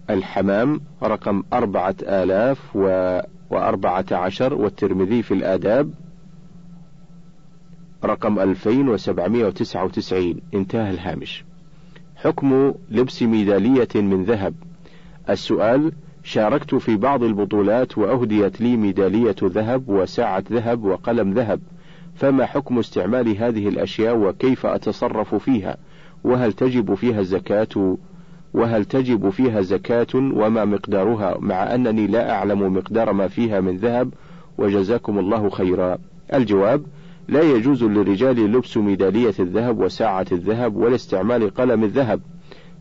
الحمام 0.09 0.81
رقم 1.03 1.43
أربعة 1.53 1.95
آلاف 2.01 2.75
وأربعة 3.49 4.05
عشر 4.11 4.53
والترمذي 4.53 5.23
في 5.23 5.33
الآداب 5.33 5.93
رقم 8.03 8.39
ألفين 8.39 8.89
وسبعمائة 8.89 9.45
وتسعة 9.45 9.83
وتسعين. 9.85 10.41
انتهى 10.53 10.89
الهامش. 10.89 11.45
حكم 12.25 12.73
لبس 12.91 13.23
ميدالية 13.23 13.87
من 13.95 14.23
ذهب. 14.23 14.53
السؤال 15.29 15.91
شاركت 16.23 16.75
في 16.75 16.95
بعض 16.95 17.23
البطولات 17.23 17.97
وأهديت 17.97 18.61
لي 18.61 18.77
ميدالية 18.77 19.35
ذهب 19.43 19.89
وساعة 19.89 20.43
ذهب 20.51 20.83
وقلم 20.83 21.33
ذهب. 21.33 21.59
فما 22.15 22.45
حكم 22.45 22.79
استعمال 22.79 23.37
هذه 23.37 23.67
الأشياء 23.67 24.17
وكيف 24.17 24.65
أتصرف 24.65 25.35
فيها؟ 25.35 25.77
وهل 26.23 26.53
تجب 26.53 26.93
فيها 26.93 27.19
الزكاة؟ 27.19 27.97
وهل 28.53 28.85
تجب 28.85 29.29
فيها 29.29 29.61
زكاة؟ 29.61 30.15
وما 30.15 30.65
مقدارها؟ 30.65 31.37
مع 31.39 31.75
أنني 31.75 32.07
لا 32.07 32.31
أعلم 32.31 32.73
مقدار 32.73 33.13
ما 33.13 33.27
فيها 33.27 33.59
من 33.59 33.77
ذهب. 33.77 34.13
وجزاكم 34.57 35.19
الله 35.19 35.49
خيرا. 35.49 35.97
الجواب 36.33 36.83
لا 37.27 37.41
يجوز 37.41 37.83
للرجال 37.83 38.51
لبس 38.51 38.77
ميدالية 38.77 39.33
الذهب 39.39 39.79
وساعة 39.79 40.25
الذهب 40.31 40.75
ولا 40.75 40.95
استعمال 40.95 41.49
قلم 41.49 41.83
الذهب 41.83 42.21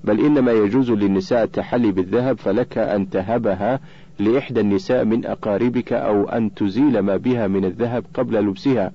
بل 0.05 0.21
إنما 0.21 0.53
يجوز 0.53 0.91
للنساء 0.91 1.43
التحلي 1.43 1.93
بالذهب 1.93 2.39
فلك 2.39 2.79
أن 2.79 3.11
تهبها 3.11 3.81
لإحدى 4.19 4.61
النساء 4.61 5.05
من 5.05 5.27
أقاربك 5.27 5.93
أو 5.93 6.29
أن 6.29 6.55
تزيل 6.55 6.99
ما 6.99 7.17
بها 7.17 7.47
من 7.47 7.65
الذهب 7.65 8.05
قبل 8.15 8.37
لبسها 8.37 8.93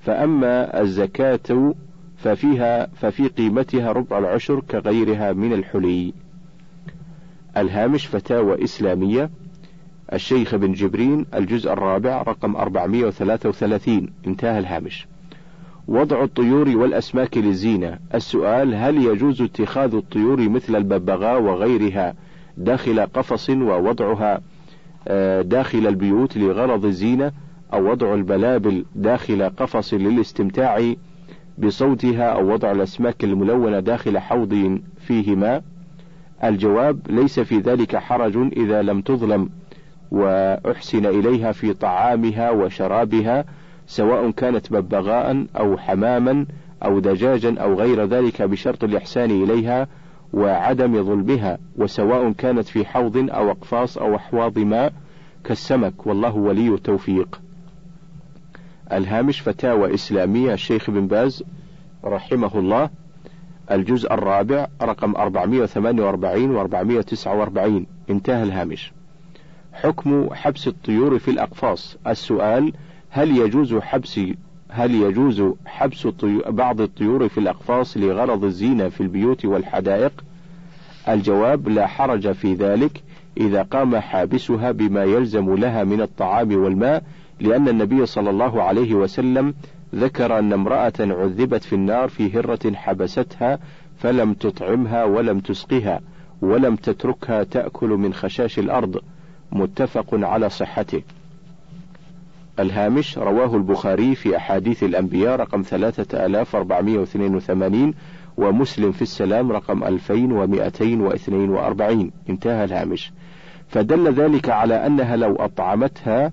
فأما 0.00 0.80
الزكاة 0.80 1.74
ففيها 2.16 2.86
ففي 2.86 3.28
قيمتها 3.28 3.92
ربع 3.92 4.18
العشر 4.18 4.60
كغيرها 4.60 5.32
من 5.32 5.52
الحلي. 5.52 6.12
الهامش 7.56 8.06
فتاوى 8.06 8.64
إسلامية 8.64 9.30
الشيخ 10.12 10.54
بن 10.54 10.72
جبرين 10.72 11.26
الجزء 11.34 11.72
الرابع 11.72 12.22
رقم 12.22 12.56
433 12.56 14.08
انتهى 14.26 14.58
الهامش. 14.58 15.06
وضع 15.88 16.22
الطيور 16.22 16.68
والأسماك 16.68 17.38
للزينة. 17.38 17.98
السؤال 18.14 18.74
هل 18.74 19.04
يجوز 19.04 19.42
اتخاذ 19.42 19.94
الطيور 19.94 20.48
مثل 20.48 20.76
الببغاء 20.76 21.42
وغيرها 21.42 22.14
داخل 22.56 23.00
قفص 23.00 23.50
ووضعها 23.50 24.40
آه، 25.08 25.42
داخل 25.42 25.86
البيوت 25.86 26.36
لغرض 26.36 26.84
الزينة 26.84 27.32
أو 27.72 27.90
وضع 27.90 28.14
البلابل 28.14 28.84
داخل 28.94 29.42
قفص 29.42 29.94
للاستمتاع 29.94 30.94
بصوتها 31.58 32.24
أو 32.24 32.52
وضع 32.52 32.72
الأسماك 32.72 33.24
الملونة 33.24 33.80
داخل 33.80 34.18
حوض 34.18 34.80
فيه 34.98 35.34
ماء 35.34 35.62
الجواب 36.44 37.00
ليس 37.10 37.40
في 37.40 37.58
ذلك 37.58 37.96
حرج 37.96 38.36
إذا 38.36 38.82
لم 38.82 39.00
تظلم 39.00 39.48
وأحسن 40.10 41.06
إليها 41.06 41.52
في 41.52 41.72
طعامها 41.72 42.50
وشرابها 42.50 43.44
سواء 43.86 44.30
كانت 44.30 44.72
ببغاء 44.72 45.46
أو 45.56 45.76
حماما 45.76 46.46
أو 46.84 46.98
دجاجا 46.98 47.60
أو 47.60 47.74
غير 47.74 48.04
ذلك 48.04 48.42
بشرط 48.42 48.84
الإحسان 48.84 49.30
إليها 49.30 49.86
وعدم 50.32 51.02
ظلمها 51.02 51.58
وسواء 51.76 52.32
كانت 52.32 52.68
في 52.68 52.84
حوض 52.84 53.16
أو 53.16 53.50
أقفاص 53.50 53.98
أو 53.98 54.16
أحواض 54.16 54.58
ماء 54.58 54.92
كالسمك. 55.44 56.06
والله 56.06 56.36
ولي 56.36 56.68
التوفيق. 56.68 57.40
الهامش 58.92 59.40
فتاوى 59.40 59.94
إسلامية 59.94 60.54
الشيخ 60.54 60.90
بن 60.90 61.06
باز 61.06 61.44
رحمه 62.04 62.58
الله 62.58 62.90
الجزء 63.70 64.14
الرابع 64.14 64.66
رقم 64.82 65.16
448 65.16 66.50
و 66.50 66.60
449 66.60 67.86
انتهى 68.10 68.42
الهامش. 68.42 68.92
حكم 69.72 70.28
حبس 70.34 70.68
الطيور 70.68 71.18
في 71.18 71.30
الأقفاص 71.30 71.96
السؤال 72.06 72.72
هل 73.10 73.36
يجوز 73.36 73.74
حبس 73.74 74.20
هل 74.68 74.94
يجوز 74.94 75.42
حبس 75.66 76.08
بعض 76.48 76.80
الطيور 76.80 77.28
في 77.28 77.38
الأقفاص 77.38 77.96
لغرض 77.96 78.44
الزينة 78.44 78.88
في 78.88 79.00
البيوت 79.00 79.44
والحدائق؟ 79.44 80.12
الجواب 81.08 81.68
لا 81.68 81.86
حرج 81.86 82.32
في 82.32 82.54
ذلك 82.54 83.02
إذا 83.36 83.62
قام 83.62 83.96
حابسها 83.96 84.72
بما 84.72 85.04
يلزم 85.04 85.54
لها 85.54 85.84
من 85.84 86.00
الطعام 86.00 86.54
والماء 86.62 87.02
لأن 87.40 87.68
النبي 87.68 88.06
صلى 88.06 88.30
الله 88.30 88.62
عليه 88.62 88.94
وسلم 88.94 89.54
ذكر 89.94 90.38
أن 90.38 90.52
امرأة 90.52 90.92
عذبت 91.00 91.64
في 91.64 91.72
النار 91.72 92.08
في 92.08 92.38
هرة 92.38 92.74
حبستها 92.74 93.58
فلم 93.98 94.34
تطعمها 94.34 95.04
ولم 95.04 95.40
تسقها 95.40 96.00
ولم 96.42 96.76
تتركها 96.76 97.42
تأكل 97.42 97.88
من 97.88 98.14
خشاش 98.14 98.58
الأرض 98.58 99.00
متفق 99.52 100.06
على 100.12 100.50
صحته. 100.50 101.02
الهامش 102.58 103.18
رواه 103.18 103.56
البخاري 103.56 104.14
في 104.14 104.36
أحاديث 104.36 104.82
الأنبياء 104.82 105.36
رقم 105.36 105.62
3482 105.62 107.94
ومسلم 108.36 108.92
في 108.92 109.02
السلام 109.02 109.52
رقم 109.52 109.84
2242 109.84 112.10
انتهى 112.30 112.64
الهامش. 112.64 113.12
فدل 113.68 114.12
ذلك 114.12 114.48
على 114.48 114.86
أنها 114.86 115.16
لو 115.16 115.36
أطعمتها 115.36 116.32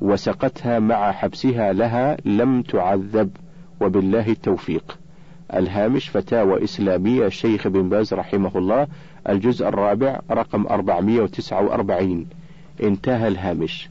وسقتها 0.00 0.78
مع 0.78 1.12
حبسها 1.12 1.72
لها 1.72 2.16
لم 2.24 2.62
تعذب 2.62 3.30
وبالله 3.80 4.28
التوفيق. 4.28 4.98
الهامش 5.54 6.08
فتاوى 6.08 6.64
إسلامية 6.64 7.26
الشيخ 7.26 7.68
بن 7.68 7.88
باز 7.88 8.14
رحمه 8.14 8.58
الله 8.58 8.86
الجزء 9.28 9.68
الرابع 9.68 10.20
رقم 10.30 10.66
449 10.66 12.26
انتهى 12.82 13.28
الهامش. 13.28 13.88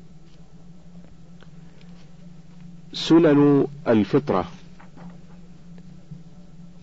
سنن 2.93 3.67
الفطرة. 3.87 4.45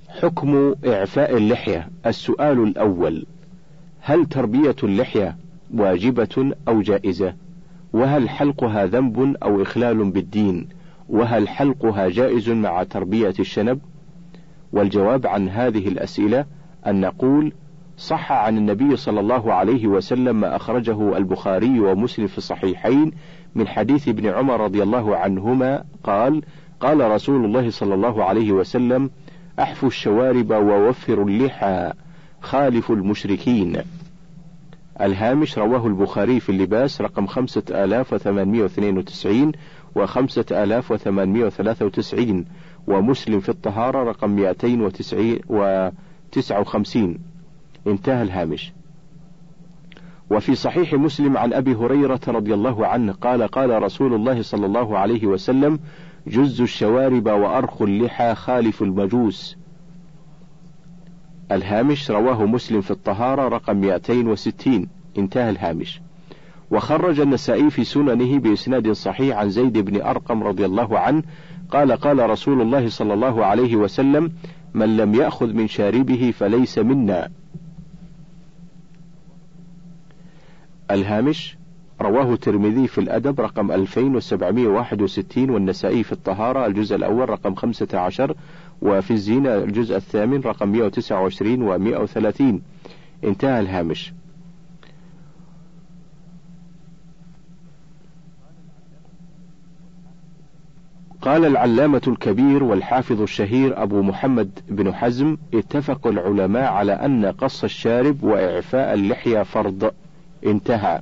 حكم 0.09 0.75
إعفاء 0.87 1.37
اللحية. 1.37 1.89
السؤال 2.07 2.63
الأول. 2.63 3.27
هل 4.01 4.27
تربية 4.27 4.77
اللحية 4.83 5.37
واجبة 5.75 6.53
أو 6.69 6.83
جائزة؟ 6.83 7.35
وهل 7.93 8.29
حلقها 8.29 8.87
ذنب 8.87 9.37
أو 9.43 9.63
إخلال 9.63 10.11
بالدين؟ 10.11 10.69
وهل 11.09 11.49
حلقها 11.49 12.09
جائز 12.09 12.51
مع 12.51 12.83
تربية 12.83 13.35
الشنب؟ 13.41 13.81
والجواب 14.73 15.27
عن 15.27 15.49
هذه 15.49 15.89
الأسئلة 15.89 16.45
أن 16.87 17.01
نقول 17.01 17.53
صح 17.99 18.33
عن 18.33 18.59
النبي 18.59 18.97
صلى 18.97 19.21
الله 19.21 19.53
عليه 19.53 19.87
وسلم 19.87 20.41
ما 20.41 20.57
أخرجه 20.57 21.17
البخاري 21.17 21.81
ومسلم 21.81 22.27
في 22.27 22.39
الصحيحين 22.39 23.13
من 23.55 23.69
حديث 23.69 24.09
ابن 24.09 24.27
عمر 24.27 24.61
رضي 24.61 24.83
الله 24.83 25.17
عنهما 25.17 25.85
قال 26.05 26.43
قال 26.81 27.11
رسول 27.11 27.45
الله 27.45 27.71
صلى 27.71 27.95
الله 27.95 28.25
عليه 28.25 28.53
وسلم 28.53 29.11
أحفوا 29.59 29.89
الشوارب 29.89 30.51
ووفروا 30.51 31.25
اللحى 31.29 31.93
خالف 32.41 32.91
المشركين. 32.91 33.77
الهامش 35.01 35.59
رواه 35.59 35.87
البخاري 35.87 36.41
في 36.41 36.53
اللباس 36.53 37.01
رقم 37.01 37.27
خمسة 37.27 37.63
آلاف 37.71 38.13
وثمانمائة 38.13 38.63
واثنين 38.63 38.99
وتسعين 38.99 39.53
وخمسة 39.97 40.45
آلاف 40.51 40.91
وثمانمائة 40.91 41.45
وثلاثة 41.45 41.87
وتسعين 41.87 42.45
ومسلم 42.87 43.41
في 43.41 43.49
الطهارة 43.49 44.11
رقم 44.11 44.31
مئتين 44.31 44.81
وتسعين 44.81 45.41
وتسعة 45.49 46.61
وخمسين. 46.61 47.38
انتهى 47.87 48.23
الهامش. 48.23 48.73
وفي 50.31 50.55
صحيح 50.55 50.95
مسلم 50.95 51.37
عن 51.37 51.53
أبي 51.53 51.75
هريرة 51.75 52.21
رضي 52.29 52.55
الله 52.55 52.87
عنه 52.87 53.13
قال 53.13 53.43
قال 53.43 53.83
رسول 53.83 54.15
الله 54.15 54.43
صلى 54.43 54.67
الله 54.67 54.99
عليه 54.99 55.27
وسلم 55.27 55.79
جز 56.27 56.61
الشوارب 56.61 57.27
وأرخ 57.27 57.83
اللحى 57.83 58.35
خالف 58.35 58.83
المجوس. 58.83 59.57
الهامش 61.53 62.11
رواه 62.11 62.45
مسلم 62.45 62.81
في 62.81 62.91
الطهارة 62.91 63.49
رقم 63.49 63.77
260 63.77 64.89
انتهى 65.19 65.51
الهامش. 65.51 66.01
وخرج 66.71 67.21
النسائي 67.21 67.71
في 67.71 67.85
سننه 67.85 68.39
بإسناد 68.39 68.93
صحيح 68.93 69.37
عن 69.37 69.51
زيد 69.51 69.79
بن 69.79 70.01
أرقم 70.01 70.43
رضي 70.43 70.65
الله 70.65 70.99
عنه 70.99 71.23
قال 71.71 71.93
قال 71.93 72.31
رسول 72.31 72.61
الله 72.61 72.89
صلى 72.89 73.15
الله 73.15 73.45
عليه 73.45 73.77
وسلم 73.77 74.33
من 74.75 74.97
لم 74.97 75.15
يأخذ 75.15 75.53
من 75.53 75.69
شاربه 75.69 76.31
فليس 76.39 76.79
منا. 76.79 77.29
الهامش 80.91 81.57
رواه 82.01 82.33
الترمذي 82.33 82.89
في 82.89 82.99
الأدب 82.99 83.41
رقم 83.41 83.73
2761 83.73 85.51
والنسائي 85.51 86.03
في 86.03 86.13
الطهارة 86.13 86.67
الجزء 86.67 86.97
الأول 86.97 87.29
رقم 87.31 87.55
15 87.55 88.35
وفي 88.83 89.11
الزينة 89.11 89.55
الجزء 89.55 89.97
الثامن 89.97 90.41
رقم 90.41 90.69
129 90.69 91.63
و 91.63 91.79
130 91.79 92.63
انتهى 93.25 93.61
الهامش. 93.61 94.13
قال 101.23 101.45
العلامة 101.45 102.03
الكبير 102.09 102.65
والحافظ 102.65 103.21
الشهير 103.23 103.83
أبو 103.83 104.03
محمد 104.03 104.61
بن 104.69 104.95
حزم 104.95 105.37
اتفق 105.55 106.07
العلماء 106.07 106.73
على 106.73 106.93
أن 106.93 107.27
قص 107.27 107.65
الشارب 107.65 108.23
وإعفاء 108.23 108.95
اللحية 108.95 109.43
فرض. 109.43 109.93
انتهى. 110.47 111.01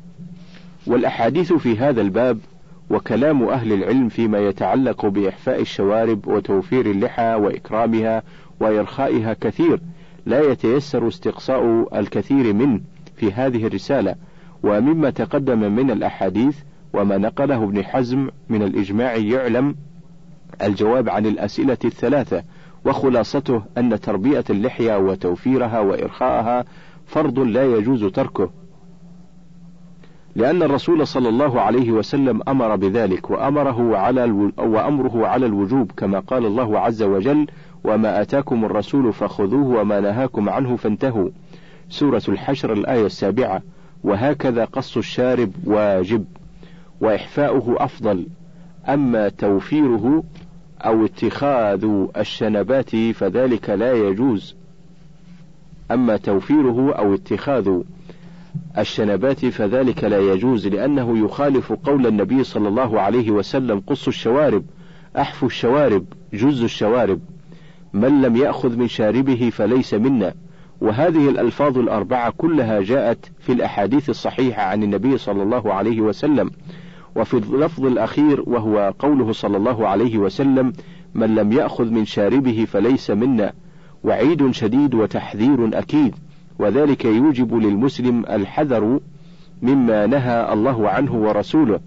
والأحاديث 0.86 1.52
في 1.52 1.78
هذا 1.78 2.00
الباب 2.00 2.38
وكلام 2.90 3.48
أهل 3.48 3.72
العلم 3.72 4.08
فيما 4.08 4.38
يتعلق 4.38 5.06
بإحفاء 5.06 5.60
الشوارب 5.60 6.28
وتوفير 6.28 6.90
اللحى 6.90 7.34
وإكرامها 7.34 8.22
وإرخائها 8.60 9.36
كثير 9.40 9.80
لا 10.26 10.40
يتيسر 10.40 11.08
استقصاء 11.08 11.88
الكثير 12.00 12.54
منه 12.54 12.80
في 13.16 13.32
هذه 13.32 13.66
الرسالة. 13.66 14.14
ومما 14.62 15.10
تقدم 15.10 15.72
من 15.72 15.90
الأحاديث 15.90 16.58
وما 16.92 17.18
نقله 17.18 17.64
ابن 17.64 17.84
حزم 17.84 18.28
من 18.48 18.62
الإجماع 18.62 19.16
يعلم 19.16 19.74
الجواب 20.62 21.08
عن 21.08 21.26
الأسئلة 21.26 21.78
الثلاثة 21.84 22.42
وخلاصته 22.84 23.62
أن 23.78 24.00
تربية 24.00 24.44
اللحية 24.50 24.98
وتوفيرها 24.98 25.80
وإرخاءها 25.80 26.64
فرض 27.06 27.38
لا 27.38 27.64
يجوز 27.64 28.04
تركه. 28.04 28.50
لأن 30.36 30.62
الرسول 30.62 31.06
صلى 31.06 31.28
الله 31.28 31.60
عليه 31.60 31.90
وسلم 31.90 32.40
أمر 32.48 32.76
بذلك 32.76 33.30
وأمره 33.30 33.96
على. 33.96 34.50
وأمره 34.58 35.26
على 35.26 35.46
الوجوب 35.46 35.92
كما 35.96 36.20
قال 36.20 36.46
الله 36.46 36.78
عز 36.78 37.02
وجل 37.02 37.46
وما 37.84 38.22
آتاكم 38.22 38.64
الرسول 38.64 39.12
فخذوه 39.12 39.80
وما 39.80 40.00
نهاكم 40.00 40.48
عنه 40.48 40.76
فانتهوا 40.76 41.28
سورة 41.88 42.22
الحشر 42.28 42.72
الآية 42.72 43.06
السابعة 43.06 43.62
وهكذا 44.04 44.64
قص 44.64 44.96
الشارب 44.96 45.52
واجب 45.64 46.24
وإحفاؤه 47.00 47.84
أفضل 47.84 48.26
أما 48.88 49.28
توفيره 49.28 50.22
أو 50.80 51.04
اتخاذ 51.04 51.86
الشنبات 52.16 52.96
فذلك 52.96 53.70
لا 53.70 53.92
يجوز 53.92 54.56
أما 55.90 56.16
توفيره 56.16 56.92
أو 56.92 57.14
اتخاذ 57.14 57.80
الشنبات 58.78 59.46
فذلك 59.46 60.04
لا 60.04 60.32
يجوز 60.32 60.66
لأنه 60.66 61.24
يخالف 61.24 61.72
قول 61.72 62.06
النبي 62.06 62.44
صلى 62.44 62.68
الله 62.68 63.00
عليه 63.00 63.30
وسلم 63.30 63.80
قص 63.80 64.08
الشوارب 64.08 64.64
أحفو 65.18 65.46
الشوارب 65.46 66.04
جز 66.32 66.62
الشوارب. 66.62 67.20
من 67.92 68.22
لم 68.22 68.36
يأخذ 68.36 68.76
من 68.76 68.88
شاربه 68.88 69.50
فليس 69.52 69.94
منا. 69.94 70.34
وهذه 70.80 71.28
الألفاظ 71.28 71.78
الأربعة 71.78 72.30
كلها 72.30 72.80
جاءت 72.80 73.30
في 73.40 73.52
الأحاديث 73.52 74.10
الصحيحة 74.10 74.62
عن 74.62 74.82
النبي 74.82 75.18
صلى 75.18 75.42
الله 75.42 75.74
عليه 75.74 76.00
وسلم. 76.00 76.50
وفي 77.16 77.34
اللفظ 77.34 77.84
الأخير 77.86 78.42
وهو 78.46 78.94
قوله 78.98 79.32
صلى 79.32 79.56
الله 79.56 79.88
عليه 79.88 80.18
وسلم 80.18 80.72
من 81.14 81.34
لم 81.34 81.52
يأخذ 81.52 81.90
من 81.90 82.04
شاربه 82.04 82.64
فليس 82.64 83.10
منا. 83.10 83.52
وعيد 84.04 84.50
شديد 84.50 84.94
وتحذير 84.94 85.78
أكيد. 85.78 86.14
وذلك 86.58 87.04
يوجب 87.04 87.54
للمسلم 87.54 88.24
الحذر 88.26 89.00
مما 89.62 90.06
نهى 90.06 90.52
الله 90.52 90.88
عنه 90.88 91.14
ورسوله 91.14 91.80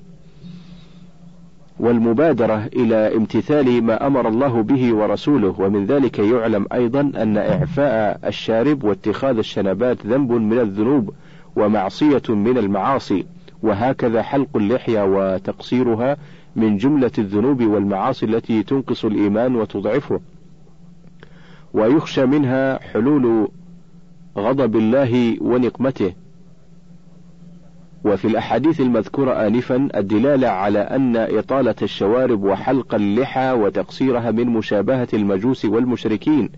والمبادرة 1.79 2.65
إلى 2.75 3.15
امتثال 3.15 3.83
ما 3.83 4.07
أمر 4.07 4.27
الله 4.27 4.61
به 4.61 4.93
ورسوله. 4.93 5.55
ومن 5.59 5.85
ذلك 5.85 6.19
يعلم 6.19 6.65
أيضا 6.73 7.01
أن 7.01 7.37
إعفاء 7.37 8.19
الشارب 8.27 8.83
واتخاذ 8.83 9.37
الشنبات 9.37 10.05
ذنب 10.05 10.31
من 10.31 10.59
الذنوب 10.59 11.13
ومعصية 11.55 12.21
من 12.29 12.57
المعاصي 12.57 13.25
وهكذا 13.63 14.21
حلق 14.21 14.47
اللحية 14.55 15.05
وتقصيرها 15.05 16.17
من 16.55 16.77
جملة 16.77 17.11
الذنوب 17.17 17.63
والمعاصي 17.63 18.25
التي 18.25 18.63
تنقص 18.63 19.05
الإيمان 19.05 19.55
وتضعفه. 19.55 20.19
ويخشى 21.73 22.25
منها 22.25 22.79
حلول 22.79 23.47
غضب 24.39 24.75
الله 24.75 25.37
ونقمته. 25.41 26.13
وفي 28.03 28.25
الأحاديث 28.25 28.81
المذكورة 28.81 29.47
آنفا 29.47 29.89
الدلالة 29.95 30.47
على 30.47 30.79
أن 30.79 31.17
إطالة 31.17 31.75
الشوارب 31.81 32.43
وحلق 32.43 32.95
اللحى 32.95 33.51
وتقصيرها 33.51 34.31
من 34.31 34.47
مشابهة 34.47 35.07
المجوس 35.13 35.65
والمشركين 35.65 36.49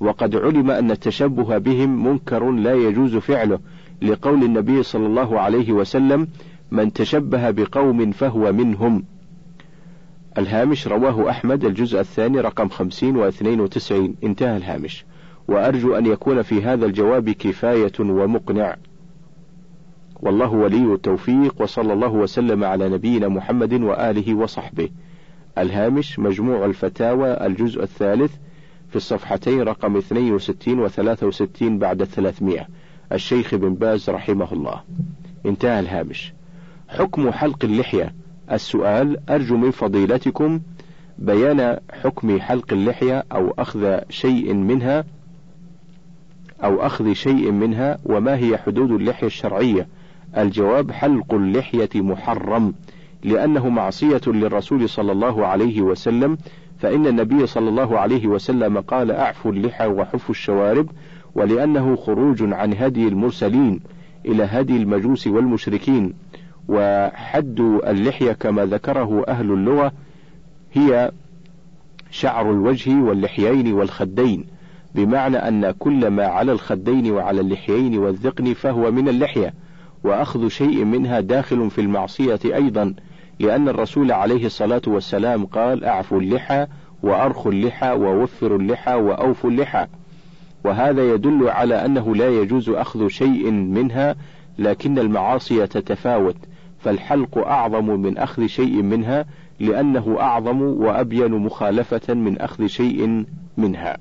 وقد 0.00 0.36
علم 0.36 0.70
أن 0.70 0.90
التشبه 0.90 1.58
بهم 1.58 2.06
منكر 2.06 2.50
لا 2.50 2.74
يجوز 2.74 3.16
فعله 3.16 3.58
لقول 4.02 4.44
النبي 4.44 4.82
صلى 4.82 5.06
الله 5.06 5.40
عليه 5.40 5.72
وسلم 5.72 6.28
من 6.70 6.92
تشبه 6.92 7.50
بقوم 7.50 8.10
فهو 8.10 8.52
منهم. 8.52 9.04
الهامش 10.38 10.88
رواه 10.88 11.30
أحمد 11.30 11.64
الجزء 11.64 12.00
الثاني 12.00 12.40
رقم 12.40 12.68
خمسين 12.68 13.16
واثنين 13.16 13.60
وتسعين. 13.60 14.14
انتهى 14.24 14.56
الهامش. 14.56 15.04
وأرجو 15.48 15.94
أن 15.94 16.06
يكون 16.06 16.42
في 16.42 16.62
هذا 16.62 16.86
الجواب 16.86 17.30
كفاية 17.30 17.92
ومقنع. 18.00 18.76
والله 20.20 20.50
ولي 20.50 20.94
التوفيق 20.94 21.62
وصلى 21.62 21.92
الله 21.92 22.12
وسلم 22.12 22.64
على 22.64 22.88
نبينا 22.88 23.28
محمد 23.28 23.72
وآله 23.72 24.34
وصحبه. 24.34 24.88
الهامش 25.58 26.18
مجموع 26.18 26.64
الفتاوى 26.64 27.46
الجزء 27.46 27.82
الثالث 27.82 28.34
في 28.88 28.96
الصفحتين 28.96 29.62
رقم 29.62 29.96
62 29.96 30.78
و 30.78 30.88
63 30.88 31.78
بعد 31.78 32.04
300 32.04 32.66
الشيخ 33.12 33.54
بن 33.54 33.74
باز 33.74 34.10
رحمه 34.10 34.52
الله. 34.52 34.82
انتهى 35.46 35.80
الهامش. 35.80 36.32
حكم 36.88 37.30
حلق 37.30 37.64
اللحية. 37.64 38.14
السؤال 38.52 39.30
أرجو 39.30 39.56
من 39.56 39.70
فضيلتكم 39.70 40.60
بيان 41.18 41.78
حكم 41.92 42.40
حلق 42.40 42.72
اللحية 42.72 43.24
أو 43.32 43.54
أخذ 43.58 43.98
شيء 44.10 44.54
منها 44.54 45.04
أو 46.64 46.86
أخذ 46.86 47.12
شيء 47.12 47.50
منها 47.50 47.98
وما 48.04 48.36
هي 48.36 48.58
حدود 48.58 48.90
اللحية 48.90 49.26
الشرعية. 49.26 49.88
الجواب 50.36 50.90
حلق 50.90 51.34
اللحية 51.34 51.88
محرم 51.94 52.74
لأنه 53.24 53.68
معصية 53.68 54.20
للرسول 54.26 54.88
صلى 54.88 55.12
الله 55.12 55.46
عليه 55.46 55.82
وسلم 55.82 56.38
فإن 56.78 57.06
النبي 57.06 57.46
صلى 57.46 57.68
الله 57.68 57.98
عليه 57.98 58.26
وسلم 58.26 58.80
قال 58.80 59.10
أعفوا 59.10 59.52
اللحى 59.52 59.86
وحفوا 59.86 60.30
الشوارب 60.30 60.90
ولأنه 61.34 61.96
خروج 61.96 62.52
عن 62.52 62.74
هدي 62.74 63.08
المرسلين 63.08 63.80
إلى 64.26 64.44
هدي 64.44 64.76
المجوس 64.76 65.26
والمشركين. 65.26 66.14
وحد 66.68 67.60
اللحية 67.86 68.32
كما 68.32 68.66
ذكره 68.66 69.24
أهل 69.28 69.52
اللغة 69.52 69.92
هي 70.72 71.12
شعر 72.10 72.50
الوجه 72.50 73.02
واللحيين 73.02 73.72
والخدين. 73.72 74.57
بمعنى 74.94 75.36
أن 75.36 75.70
كل 75.70 76.08
ما 76.08 76.26
على 76.26 76.52
الخدين 76.52 77.10
وعلى 77.10 77.40
اللحيين 77.40 77.98
والذقن 77.98 78.52
فهو 78.54 78.90
من 78.90 79.08
اللحية 79.08 79.54
وأخذ 80.04 80.48
شيء 80.48 80.84
منها 80.84 81.20
داخل 81.20 81.70
في 81.70 81.80
المعصية 81.80 82.40
أيضا 82.44 82.94
لأن 83.40 83.68
الرسول 83.68 84.12
عليه 84.12 84.46
الصلاة 84.46 84.82
والسلام 84.86 85.46
قال 85.46 85.84
أعفوا 85.84 86.20
اللحى 86.20 86.66
وأرخوا 87.02 87.52
اللحى 87.52 87.90
ووفروا 87.92 88.58
اللحى 88.58 88.94
وأوفوا 88.94 89.50
اللحى 89.50 89.86
وهذا 90.64 91.12
يدل 91.14 91.48
على 91.48 91.84
أنه 91.84 92.14
لا 92.14 92.28
يجوز 92.28 92.68
أخذ 92.68 93.08
شيء 93.08 93.50
منها 93.50 94.16
لكن 94.58 94.98
المعاصي 94.98 95.66
تتفاوت 95.66 96.36
فالحلق 96.78 97.38
أعظم 97.38 98.00
من 98.00 98.18
أخذ 98.18 98.46
شيء 98.46 98.82
منها 98.82 99.24
لأنه 99.60 100.16
أعظم 100.20 100.62
وأبين 100.62 101.30
مخالفة 101.30 102.14
من 102.14 102.38
أخذ 102.38 102.66
شيء 102.66 103.24
منها. 103.56 103.96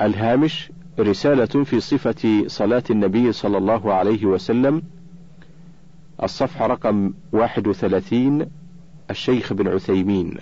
الهامش 0.00 0.70
رسالة 0.98 1.64
في 1.64 1.80
صفة 1.80 2.44
صلاة 2.46 2.82
النبي 2.90 3.32
صلى 3.32 3.58
الله 3.58 3.94
عليه 3.94 4.24
وسلم. 4.24 4.82
الصفحة 6.22 6.66
رقم 6.66 7.12
31 7.32 8.46
الشيخ 9.10 9.52
بن 9.52 9.68
عثيمين. 9.68 10.34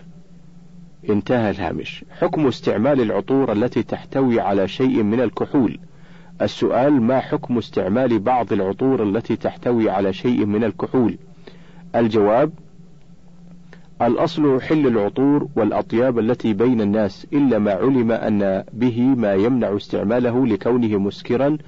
انتهى 1.10 1.50
الهامش. 1.50 2.04
حكم 2.20 2.46
استعمال 2.46 3.00
العطور 3.00 3.52
التي 3.52 3.82
تحتوي 3.82 4.40
على 4.40 4.68
شيء 4.68 5.02
من 5.02 5.20
الكحول. 5.20 5.78
السؤال 6.42 7.02
ما 7.02 7.20
حكم 7.20 7.58
استعمال 7.58 8.18
بعض 8.18 8.52
العطور 8.52 9.02
التي 9.02 9.36
تحتوي 9.36 9.90
على 9.90 10.12
شيء 10.12 10.46
من 10.46 10.64
الكحول؟ 10.64 11.18
الجواب 11.94 12.52
الأصل 14.02 14.60
حل 14.60 14.86
العطور 14.86 15.48
والأطياب 15.56 16.18
التي 16.18 16.52
بين 16.52 16.80
الناس 16.80 17.26
إلا 17.32 17.58
ما 17.58 17.72
علم 17.72 18.12
أن 18.12 18.64
به 18.72 19.00
ما 19.00 19.34
يمنع 19.34 19.76
استعماله 19.76 20.46
لكونه 20.46 20.98
مسكرا 20.98 21.58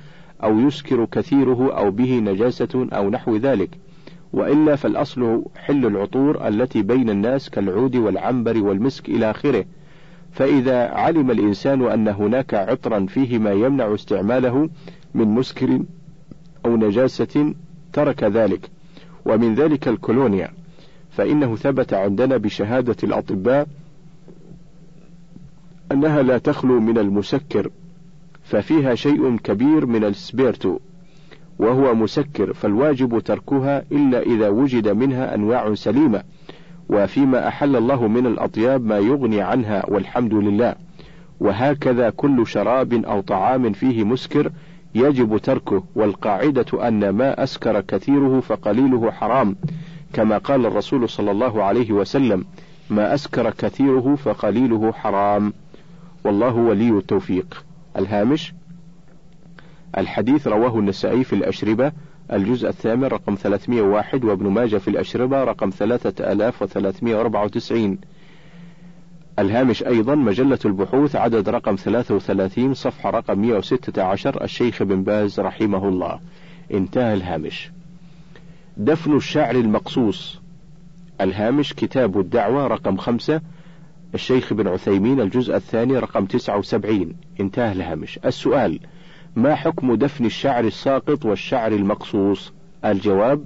أو 0.42 0.58
يسكر 0.58 1.04
كثيره 1.04 1.78
أو 1.78 1.90
به 1.90 2.18
نجاسة 2.18 2.88
أو 2.92 3.10
نحو 3.10 3.36
ذلك. 3.36 3.70
وإلا 4.32 4.76
فالأصل 4.76 5.44
حل 5.56 5.86
العطور 5.86 6.48
التي 6.48 6.82
بين 6.82 7.10
الناس 7.10 7.50
كالعود 7.50 7.96
والعنبر 7.96 8.62
والمسك 8.62 9.08
إلى 9.08 9.30
آخره. 9.30 9.64
فإذا 10.32 10.88
علم 10.88 11.30
الإنسان 11.30 11.82
أن 11.82 12.08
هناك 12.08 12.54
عطرا 12.54 13.06
فيه 13.06 13.38
ما 13.38 13.52
يمنع 13.52 13.94
استعماله 13.94 14.70
من 15.14 15.28
مسكر 15.28 15.80
أو 16.66 16.76
نجاسة 16.76 17.54
ترك 17.92 18.24
ذلك. 18.24 18.70
ومن 19.26 19.54
ذلك 19.54 19.88
الكولونيا. 19.88 20.50
فإنه 21.16 21.57
ثبت 21.57 21.94
عندنا 21.94 22.37
بشهادة 22.37 22.96
الأطباء 23.02 23.68
أنها 25.92 26.22
لا 26.22 26.38
تخلو 26.38 26.81
من 26.81 26.98
المسكر 26.98 27.70
ففيها 28.44 28.94
شيء 28.94 29.37
كبير 29.37 29.87
من 29.87 30.05
السبيرتو 30.05 30.79
وهو 31.59 31.94
مسكر 31.94 32.52
فالواجب 32.52 33.18
تركها 33.18 33.85
إلا 33.92 34.22
إذا 34.22 34.48
وجد 34.48 34.88
منها 34.88 35.35
أنواع 35.35 35.74
سليمة 35.74 36.22
وفيما 36.88 37.48
أحل 37.48 37.76
الله 37.76 38.09
من 38.09 38.26
الأطياب 38.26 38.85
ما 38.85 38.98
يغني 38.98 39.40
عنها 39.40 39.90
والحمد 39.90 40.35
لله. 40.35 40.74
وهكذا 41.40 42.11
كل 42.11 42.46
شراب 42.46 42.92
أو 42.92 43.20
طعام 43.20 43.72
فيه 43.72 44.05
مسكر 44.05 44.50
يجب 44.94 45.38
تركه 45.38 45.85
والقاعدة 45.94 46.88
أن 46.88 47.09
ما 47.09 47.42
أسكر 47.42 47.81
كثيره 47.81 48.40
فقليله 48.40 49.11
حرام. 49.11 49.57
كما 50.16 50.38
قال 50.38 50.66
الرسول 50.66 51.09
صلى 51.09 51.31
الله 51.31 51.62
عليه 51.62 51.92
وسلم 51.92 52.44
ما 52.90 53.14
أسكر 53.14 53.50
كثيره 53.50 54.14
فقليله 54.14 54.92
حرام. 54.92 55.52
والله 56.24 56.55
ولي 56.55 56.90
التوفيق. 56.90 57.64
الهامش 57.96 58.55
الحديث 59.98 60.48
رواه 60.48 60.79
النسائي 60.79 61.24
في 61.24 61.33
الأشربة 61.33 61.92
الجزء 62.33 62.68
الثامن 62.68 63.05
رقم 63.05 63.35
301 63.35 64.24
وابن 64.24 64.46
ماجه 64.46 64.76
في 64.76 64.88
الأشربة 64.88 65.44
رقم 65.44 65.70
3394 65.70 67.98
الهامش 69.38 69.83
أيضا 69.83 70.14
مجلة 70.14 70.59
البحوث 70.64 71.16
عدد 71.16 71.48
رقم 71.48 71.74
33 71.74 72.74
صفحة 72.74 73.11
رقم 73.11 73.38
116 73.38 74.44
الشيخ 74.44 74.83
بن 74.83 75.02
باز 75.02 75.40
رحمه 75.40 75.88
الله. 75.88 76.20
انتهى 76.72 77.14
الهامش. 77.14 77.70
دفن 78.76 79.16
الشعر 79.16 79.54
المقصوص. 79.54 80.40
الهامش 81.20 81.74
كتاب 81.74 82.20
الدعوة 82.20 82.66
رقم 82.66 82.96
خمسة 82.96 83.40
الشيخ 84.14 84.52
بن 84.52 84.68
عثيمين 84.68 85.20
الجزء 85.20 85.56
الثاني 85.56 85.98
رقم 85.98 86.26
79 86.26 87.16
انتهى 87.40 87.72
الهامش. 87.72 88.18
السؤال 88.24 88.80
ما 89.36 89.54
حكم 89.54 89.94
دفن 89.94 90.24
الشعر 90.24 90.64
الساقط 90.64 91.24
والشعر 91.24 91.72
المقصوص؟ 91.72 92.52
الجواب 92.84 93.44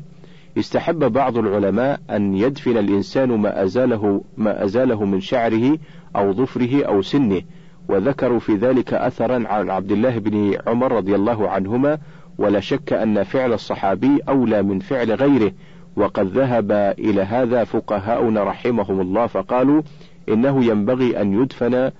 استحب 0.58 0.98
بعض 0.98 1.38
العلماء 1.38 2.00
أن 2.10 2.36
يدفن 2.36 2.78
الإنسان 2.78 3.28
ما 3.28 3.62
أزاله 3.62 4.24
ما 4.36 4.64
أزاله 4.64 5.04
من 5.04 5.20
شعره 5.20 5.78
أو 6.16 6.32
ظفره 6.32 6.84
أو 6.84 7.02
سنه 7.02 7.42
وذكروا 7.88 8.38
في 8.38 8.54
ذلك 8.54 8.94
أثرا 8.94 9.48
عن 9.48 9.70
عبد 9.70 9.92
الله 9.92 10.18
بن 10.18 10.58
عمر 10.66 10.92
رضي 10.92 11.14
الله 11.14 11.48
عنهما 11.48 11.98
ولا 12.40 12.60
شك 12.60 12.92
أن 12.92 13.22
فعل 13.22 13.52
الصحابي 13.52 14.20
أولى 14.28 14.62
من 14.62 14.78
فعل 14.78 15.12
غيره 15.12 15.52
وقد 15.96 16.26
ذهب 16.26 16.72
إلى 16.98 17.22
هذا 17.22 17.64
فقهاؤنا 17.64 18.44
رحمهم 18.44 19.00
الله 19.00 19.26
فقالوا 19.26 19.82
إنه 20.28 20.64
ينبغي 20.64 21.20
أن 21.20 21.42
يدفن 21.42 21.90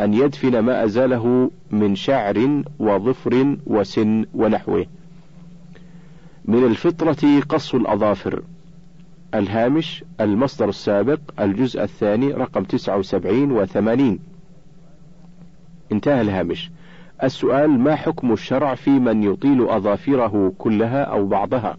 أن 0.00 0.14
يدفن 0.14 0.58
ما 0.58 0.84
أزاله 0.84 1.50
من 1.70 1.94
شعر 1.94 2.62
وظفر 2.78 3.56
وسن 3.66 4.26
ونحوه. 4.34 4.86
من 6.44 6.64
الفطرة 6.64 7.40
قص 7.48 7.74
الأظافر. 7.74 8.42
الهامش 9.34 10.04
المصدر 10.20 10.68
السابق 10.68 11.20
الجزء 11.40 11.82
الثاني 11.82 12.32
رقم 12.32 12.64
79 12.64 13.52
و 13.52 13.64
80. 13.64 14.18
انتهى 15.92 16.20
الهامش. 16.20 16.70
السؤال 17.22 17.70
ما 17.70 17.94
حكم 17.94 18.32
الشرع 18.32 18.74
في 18.74 18.90
من 18.90 19.22
يطيل 19.22 19.68
أظافره 19.68 20.52
كلها 20.58 21.02
أو 21.02 21.26
بعضها؟ 21.26 21.76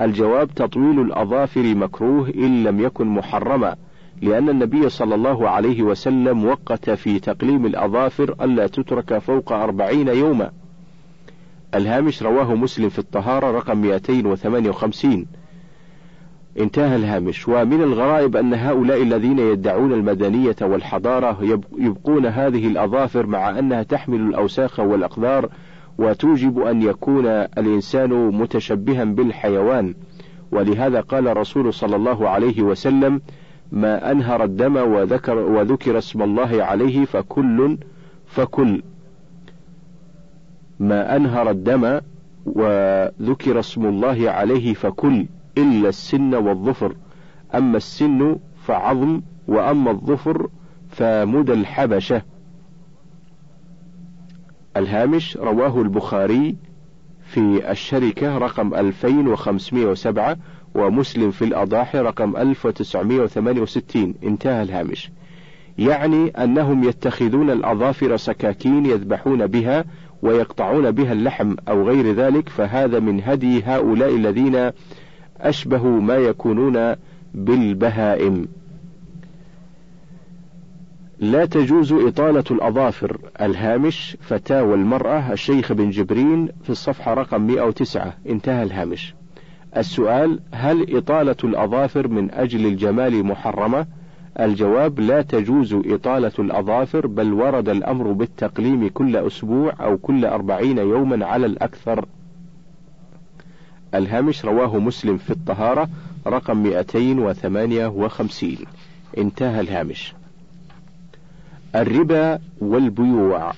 الجواب 0.00 0.54
تطويل 0.54 1.00
الأظافر 1.00 1.74
مكروه 1.74 2.28
إن 2.28 2.64
لم 2.64 2.80
يكن 2.80 3.06
محرما 3.06 3.76
لأن 4.22 4.48
النبي 4.48 4.88
صلى 4.88 5.14
الله 5.14 5.48
عليه 5.48 5.82
وسلم 5.82 6.44
وقت 6.44 6.90
في 6.90 7.20
تقليم 7.20 7.66
الأظافر 7.66 8.34
ألا 8.44 8.66
تترك 8.66 9.18
فوق 9.18 9.52
أربعين 9.52 10.08
يوما 10.08 10.50
الهامش 11.74 12.22
رواه 12.22 12.54
مسلم 12.54 12.88
في 12.88 12.98
الطهارة 12.98 13.50
رقم 13.50 13.78
258 13.78 15.26
انتهى 16.60 16.96
الهامش. 16.96 17.48
ومن 17.48 17.82
الغرائب 17.82 18.36
أن 18.36 18.54
هؤلاء 18.54 19.02
الذين 19.02 19.38
يدعون 19.38 19.92
المدنية 19.92 20.56
والحضارة 20.62 21.58
يبقون 21.78 22.26
هذه 22.26 22.66
الأظافر 22.66 23.26
مع 23.26 23.58
أنها 23.58 23.82
تحمل 23.82 24.20
الأوساخ 24.20 24.80
والأقدار 24.80 25.48
وتوجب 25.98 26.60
أن 26.60 26.82
يكون 26.82 27.26
الإنسان 27.26 28.10
متشبها 28.28 29.04
بالحيوان. 29.04 29.94
ولهذا 30.52 31.00
قال 31.00 31.28
الرسول 31.28 31.74
صلى 31.74 31.96
الله 31.96 32.28
عليه 32.28 32.62
وسلم 32.62 33.20
ما 33.72 34.12
أنهر 34.12 34.44
الدم 34.44 34.76
وذكر 34.76 35.38
وذكر 35.38 35.98
اسم 35.98 36.22
الله 36.22 36.64
عليه 36.64 37.04
فكل 37.04 37.78
فكل 38.26 38.82
ما 40.80 41.16
أنهر 41.16 41.50
الدم 41.50 42.00
وذكر 42.46 43.58
اسم 43.58 43.86
الله 43.86 44.30
عليه 44.30 44.74
فكل. 44.74 45.26
إلا 45.58 45.88
السن 45.88 46.34
والظفر. 46.34 46.94
أما 47.54 47.76
السن 47.76 48.36
فعظم 48.66 49.20
وأما 49.48 49.90
الظفر 49.90 50.48
فمدى 50.90 51.52
الحبشة. 51.52 52.22
الهامش 54.76 55.36
رواه 55.36 55.82
البخاري 55.82 56.56
في 57.26 57.70
الشركة 57.70 58.38
رقم 58.38 58.74
2507 58.74 60.36
ومسلم 60.74 61.30
في 61.30 61.44
الأضاحي 61.44 61.98
رقم 61.98 62.36
1968 62.36 64.14
انتهى 64.22 64.62
الهامش. 64.62 65.10
يعني 65.78 66.28
أنهم 66.28 66.84
يتخذون 66.84 67.50
الأظافر 67.50 68.16
سكاكين 68.16 68.86
يذبحون 68.86 69.46
بها 69.46 69.84
ويقطعون 70.22 70.90
بها 70.90 71.12
اللحم 71.12 71.54
أو 71.68 71.88
غير 71.88 72.14
ذلك 72.14 72.48
فهذا 72.48 73.00
من 73.00 73.22
هدي 73.24 73.62
هؤلاء 73.62 74.14
الذين 74.14 74.70
أشبه 75.40 75.86
ما 75.86 76.14
يكونون 76.14 76.94
بالبهائم. 77.34 78.48
لا 81.18 81.44
تجوز 81.44 81.92
إطالة 81.92 82.44
الأظافر. 82.50 83.18
الهامش 83.40 84.16
فتاوى 84.20 84.74
المرأة 84.74 85.32
الشيخ 85.32 85.72
بن 85.72 85.90
جبرين 85.90 86.48
في 86.62 86.70
الصفحة 86.70 87.14
رقم 87.14 87.40
109 87.40 88.14
انتهى 88.28 88.62
الهامش. 88.62 89.14
السؤال 89.76 90.40
هل 90.52 90.96
إطالة 90.96 91.36
الأظافر 91.44 92.08
من 92.08 92.30
أجل 92.30 92.66
الجمال 92.66 93.26
محرمة؟ 93.26 93.86
الجواب 94.40 95.00
لا 95.00 95.22
تجوز 95.22 95.74
إطالة 95.74 96.32
الأظافر 96.38 97.06
بل 97.06 97.32
ورد 97.32 97.68
الأمر 97.68 98.12
بالتقليم 98.12 98.88
كل 98.88 99.16
أسبوع 99.16 99.72
أو 99.80 99.96
كل 99.96 100.24
أربعين 100.24 100.78
يوما 100.78 101.26
على 101.26 101.46
الأكثر. 101.46 102.06
الهامش 103.94 104.44
رواه 104.44 104.78
مسلم 104.78 105.16
في 105.16 105.30
الطهارة 105.30 105.88
رقم 106.26 106.56
258 106.56 108.56
انتهى 109.18 109.60
الهامش. 109.60 110.14
الربا 111.74 112.38
والبيوع. 112.60 113.52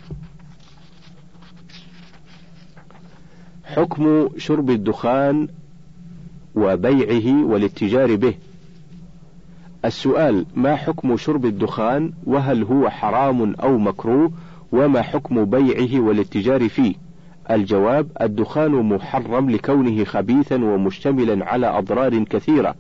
حكم 3.64 4.28
شرب 4.38 4.70
الدخان 4.70 5.48
وبيعه 6.54 7.44
والاتجار 7.44 8.16
به. 8.16 8.34
السؤال 9.84 10.46
ما 10.54 10.76
حكم 10.76 11.16
شرب 11.16 11.46
الدخان؟ 11.46 12.12
وهل 12.26 12.64
هو 12.64 12.90
حرام 12.90 13.54
أو 13.54 13.78
مكروه؟ 13.78 14.32
وما 14.72 15.02
حكم 15.02 15.44
بيعه 15.44 16.00
والاتجار 16.00 16.68
فيه؟ 16.68 16.94
الجواب 17.50 18.08
الدخان 18.20 18.70
محرم 18.70 19.50
لكونه 19.50 20.04
خبيثا 20.04 20.64
ومشتملا 20.64 21.44
على 21.44 21.66
أضرار 21.66 22.24
كثيرة. 22.24 22.74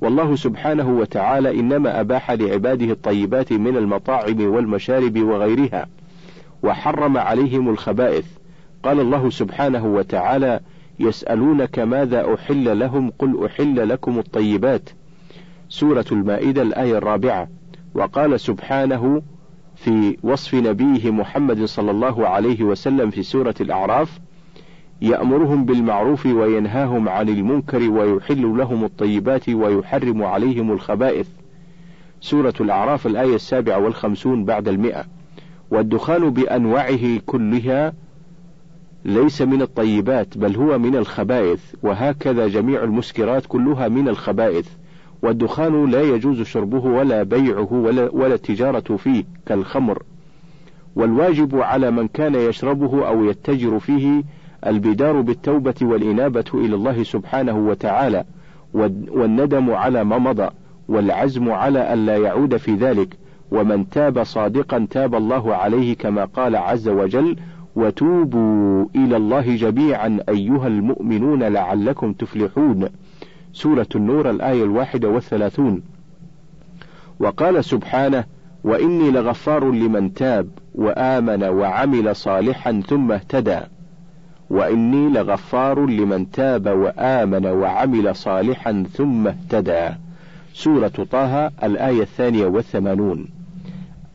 والله 0.00 0.36
سبحانه 0.36 0.88
وتعالى 0.88 1.60
إنما 1.60 2.00
أباح 2.00 2.30
لعباده 2.30 2.92
الطيبات 2.92 3.52
من 3.52 3.76
المطاعم 3.76 4.40
والمشارب 4.40 5.18
وغيرها 5.18 5.86
وحرم 6.62 7.16
عليهم 7.16 7.68
الخبائث. 7.68 8.26
قال 8.82 9.00
الله 9.00 9.30
سبحانه 9.30 9.86
وتعالى 9.86 10.60
يسألونك 11.00 11.78
ماذا 11.78 12.34
أحل 12.34 12.78
لهم؟ 12.78 13.12
قل 13.18 13.46
أحل 13.46 13.88
لكم 13.88 14.18
الطيبات. 14.18 14.90
سورة 15.68 16.04
المائدة 16.12 16.62
الآية 16.62 16.98
الرابعة. 16.98 17.48
وقال 17.94 18.40
سبحانه 18.40 19.22
في 19.84 20.16
وصف 20.22 20.54
نبيه 20.54 21.10
محمد 21.10 21.64
صلى 21.64 21.90
الله 21.90 22.28
عليه 22.28 22.62
وسلم 22.62 23.10
في 23.10 23.22
سورة 23.22 23.54
الأعراف 23.60 24.18
يأمرهم 25.00 25.64
بالمعروف 25.64 26.26
وينهاهم 26.26 27.08
عن 27.08 27.28
المنكر 27.28 27.90
ويحل 27.90 28.42
لهم 28.58 28.84
الطيبات 28.84 29.48
ويحرم 29.48 30.22
عليهم 30.22 30.72
الخبائث. 30.72 31.28
سورة 32.20 32.54
الأعراف 32.60 33.06
الآية 33.06 33.34
السابعة 33.34 33.78
والخمسون 33.78 34.44
بعد 34.44 34.68
المئة. 34.68 35.04
والدخان 35.70 36.30
بأنواعه 36.30 37.18
كلها 37.26 37.92
ليس 39.04 39.42
من 39.42 39.62
الطيبات 39.62 40.38
بل 40.38 40.56
هو 40.56 40.78
من 40.78 40.96
الخبائث 40.96 41.74
وهكذا 41.82 42.48
جميع 42.48 42.84
المسكرات 42.84 43.46
كلها 43.46 43.88
من 43.88 44.08
الخبائث. 44.08 44.68
والدخان 45.22 45.90
لا 45.90 46.02
يجوز 46.02 46.42
شربه 46.42 46.84
ولا 46.84 47.22
بيعه 47.22 47.72
ولا, 47.72 48.10
ولا 48.12 48.34
التجارة 48.34 48.96
فيه 48.96 49.24
كالخمر. 49.46 50.02
والواجب 50.96 51.56
على 51.56 51.90
من 51.90 52.08
كان 52.08 52.34
يشربه 52.34 53.08
أو 53.08 53.24
يتجر 53.24 53.78
فيه 53.78 54.22
البدار 54.66 55.20
بالتوبة 55.20 55.74
والإنابة 55.82 56.44
إلى 56.54 56.74
الله 56.74 57.02
سبحانه 57.02 57.58
وتعالى 57.58 58.24
والندم 59.08 59.70
على 59.70 60.04
ما 60.04 60.18
مضى 60.18 60.48
والعزم 60.88 61.50
على 61.50 61.92
ألا 61.94 62.16
يعود 62.16 62.56
في 62.56 62.74
ذلك. 62.74 63.16
ومن 63.50 63.88
تاب 63.88 64.22
صادقا 64.22 64.86
تاب 64.90 65.14
الله 65.14 65.54
عليه 65.54 65.94
كما 65.94 66.24
قال 66.24 66.56
عز 66.56 66.88
وجل 66.88 67.36
وتوبوا 67.76 68.86
إلى 68.96 69.16
الله 69.16 69.56
جميعا 69.56 70.18
أيها 70.28 70.66
المؤمنون 70.66 71.42
لعلكم 71.42 72.12
تفلحون 72.12 72.88
سورة 73.52 73.86
النور 73.94 74.30
الآية 74.30 74.64
الواحدة 74.64 75.08
والثلاثون. 75.08 75.82
وقال 77.20 77.64
سبحانه 77.64 78.24
وإني 78.64 79.10
لغفار 79.10 79.70
لمن 79.70 80.14
تاب 80.14 80.48
وآمن 80.74 81.44
وعمل 81.44 82.16
صالحا 82.16 82.82
ثم 82.88 83.12
اهتدى. 83.12 83.60
وإني 84.50 85.08
لغفار 85.08 85.86
لمن 85.86 86.30
تاب 86.30 86.66
وآمن 86.66 87.46
وعمل 87.46 88.16
صالحا 88.16 88.84
ثم 88.92 89.26
اهتدى. 89.26 89.88
سورة 90.54 90.88
طه 90.88 91.46
الآية 91.46 92.02
الثانية 92.02 92.46
والثمانون. 92.46 93.28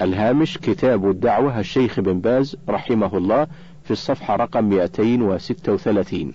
الهامش 0.01 0.57
كتاب 0.57 1.09
الدعوة. 1.09 1.59
الشيخ 1.59 1.99
بن 1.99 2.19
باز 2.19 2.57
رحمه 2.69 3.17
الله 3.17 3.47
في 3.83 3.91
الصفحة 3.91 4.35
رقم 4.35 4.63
236 4.63 6.33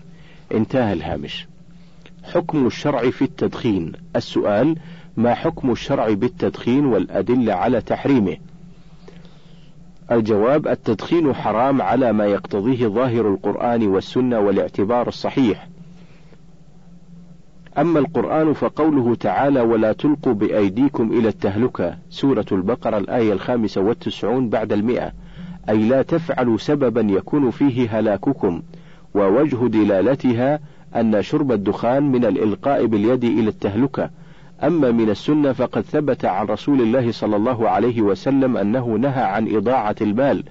انتهى 0.55 0.93
الهامش. 0.93 1.52
حكم 2.23 2.67
الشرع 2.67 3.11
في 3.11 3.23
التدخين. 3.23 3.93
السؤال 4.17 4.77
ما 5.17 5.35
حكم 5.35 5.71
الشرع 5.71 6.13
بالتدخين 6.13 6.87
والأدلة 6.87 7.55
على 7.55 7.81
تحريمه؟ 7.81 8.37
الجواب 10.13 10.69
التدخين 10.69 11.35
حرام 11.35 11.83
على 11.83 12.13
ما 12.13 12.27
يقتضيه 12.27 12.87
ظاهر 12.87 13.29
القرآن 13.29 13.87
والسنة 13.87 14.39
والاعتبار 14.39 15.09
الصحيح. 15.09 15.69
أما 17.79 17.99
القرآن 17.99 18.53
فقوله 18.53 19.15
تعالى 19.15 19.61
ولا 19.61 19.93
تلقوا 19.93 20.33
بأيديكم 20.33 21.13
إلى 21.13 21.29
التهلكة 21.29 21.97
سورة 22.11 22.47
البقرة 22.53 22.99
الآية 22.99 23.33
الخامسة 23.33 23.81
والتسعون 23.81 24.49
بعد 24.49 24.73
المئة. 24.73 25.13
أي 25.69 25.89
لا 25.89 26.03
تفعلوا 26.03 26.59
سببا 26.59 27.01
يكون 27.01 27.51
فيه 27.51 27.99
هلاككم 27.99 28.63
ووجه 29.15 29.67
دلالتها 29.67 30.61
أن 30.97 31.23
شرب 31.23 31.53
الدخان 31.53 32.03
من 32.03 32.25
الإلقاء 32.25 32.87
باليد 32.87 33.25
إلى 33.25 33.49
التهلكة. 33.49 34.11
أما 34.63 34.91
من 34.91 35.11
السنة 35.11 35.53
فقد 35.53 35.81
ثبت 35.81 36.25
عن 36.25 36.47
رسول 36.47 36.81
الله 36.81 37.13
صلى 37.13 37.37
الله 37.37 37.69
عليه 37.69 38.03
وسلم 38.03 38.57
أنه 38.57 38.87
نهى 38.87 39.23
عن 39.23 39.57
إضاعة 39.57 39.97
المال 40.01 40.45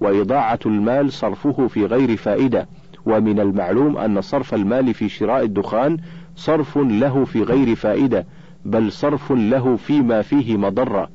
وإضاعة 0.00 0.58
المال 0.66 1.12
صرفه 1.12 1.66
في 1.66 1.86
غير 1.86 2.16
فائدة. 2.16 2.68
ومن 3.06 3.40
المعلوم 3.40 3.96
أن 3.96 4.20
صرف 4.20 4.54
المال 4.54 4.94
في 4.94 5.08
شراء 5.08 5.44
الدخان 5.44 5.96
صرف 6.36 6.78
له 6.78 7.24
في 7.24 7.42
غير 7.42 7.74
فائدة 7.74 8.26
بل 8.64 8.92
صرف 8.92 9.32
له 9.32 9.76
فيما 9.76 10.22
فيه 10.22 10.56
مضرة. 10.56 11.08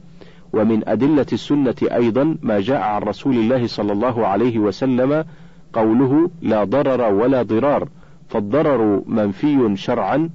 ومن 0.54 0.90
أدلة 0.90 1.26
السنة 1.34 1.76
أيضا 1.82 2.38
ما 2.42 2.60
جاء 2.60 2.82
عن 2.82 3.02
رسول 3.02 3.36
الله 3.36 3.68
صلى 3.68 3.92
الله 3.92 4.28
عليه 4.28 4.60
وسلم 4.60 5.26
قوله 5.74 6.30
لا 6.42 6.64
ضرر 6.64 7.14
ولا 7.14 7.44
ضرار. 7.44 7.88
فالضرر 8.32 9.04
منفي 9.06 9.76
شرعا 9.76 10.30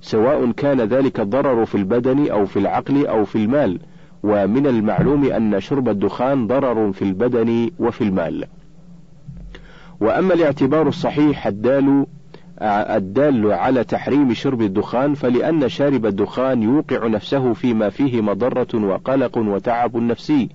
سواء 0.00 0.50
كان 0.50 0.80
ذلك 0.80 1.20
الضرر 1.20 1.64
في 1.64 1.74
البدن 1.74 2.30
أو 2.30 2.46
في 2.46 2.58
العقل 2.58 3.06
أو 3.06 3.24
في 3.24 3.36
المال. 3.36 3.78
ومن 4.22 4.66
المعلوم 4.66 5.24
أن 5.24 5.60
شرب 5.60 5.88
الدخان 5.88 6.46
ضرر 6.46 6.92
في 6.92 7.02
البدن 7.02 7.70
وفي 7.78 8.04
المال. 8.04 8.44
وأما 10.00 10.34
الاعتبار 10.34 10.88
الصحيح 10.88 11.46
الدال 11.46 12.06
الدال 12.62 13.52
على 13.52 13.84
تحريم 13.84 14.34
شرب 14.34 14.62
الدخان 14.62 15.14
فلأن 15.14 15.68
شارب 15.68 16.06
الدخان 16.06 16.62
يوقع 16.62 17.06
نفسه 17.06 17.52
فيما 17.52 17.88
فيه 17.88 18.20
مضرة 18.20 18.68
وقلق 18.74 19.38
وتعب 19.38 19.96
نفسي 19.96 20.48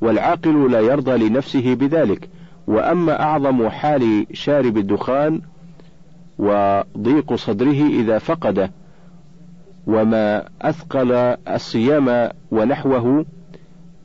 والعاقل 0.00 0.72
لا 0.72 0.80
يرضى 0.80 1.28
لنفسه 1.28 1.74
بذلك. 1.74 2.28
وأما 2.66 3.22
أعظم 3.22 3.68
حال 3.68 4.26
شارب 4.32 4.76
الدخان 4.76 5.40
وضيق 6.38 7.34
صدره 7.34 7.86
إذا 7.86 8.18
فقده 8.18 8.70
وما 9.86 10.44
أثقل 10.62 11.12
الصيام 11.48 12.30
ونحوه 12.50 13.24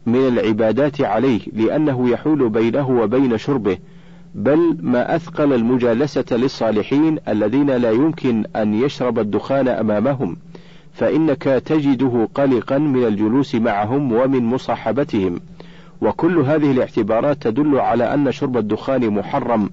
من 0.06 0.28
العبادات 0.28 1.02
عليه 1.02 1.42
لأنه 1.54 2.10
يحول 2.10 2.50
بينه 2.50 2.90
وبين 2.90 3.38
شربه 3.38 3.78
بل 4.36 4.78
ما 4.82 5.16
أثقل 5.16 5.54
المجالسة 5.54 6.26
للصالحين 6.32 7.18
الذين 7.28 7.70
لا 7.70 7.92
يمكن 7.92 8.46
أن 8.56 8.74
يشرب 8.74 9.20
الدخان 9.20 9.68
أمامهم 9.68 10.38
فإنك 10.94 11.44
تجده 11.44 12.30
قلقا 12.36 12.78
من 12.78 13.04
الجلوس 13.04 13.56
معهم 13.56 14.12
ومن 14.12 14.44
مصاحبتهم. 14.44 15.40
وكل 16.02 16.38
هذه 16.40 16.72
الاعتبارات 16.72 17.42
تدل 17.42 17.80
على 17.80 18.14
أن 18.14 18.32
شرب 18.32 18.58
الدخان 18.58 19.10
محرم. 19.10 19.70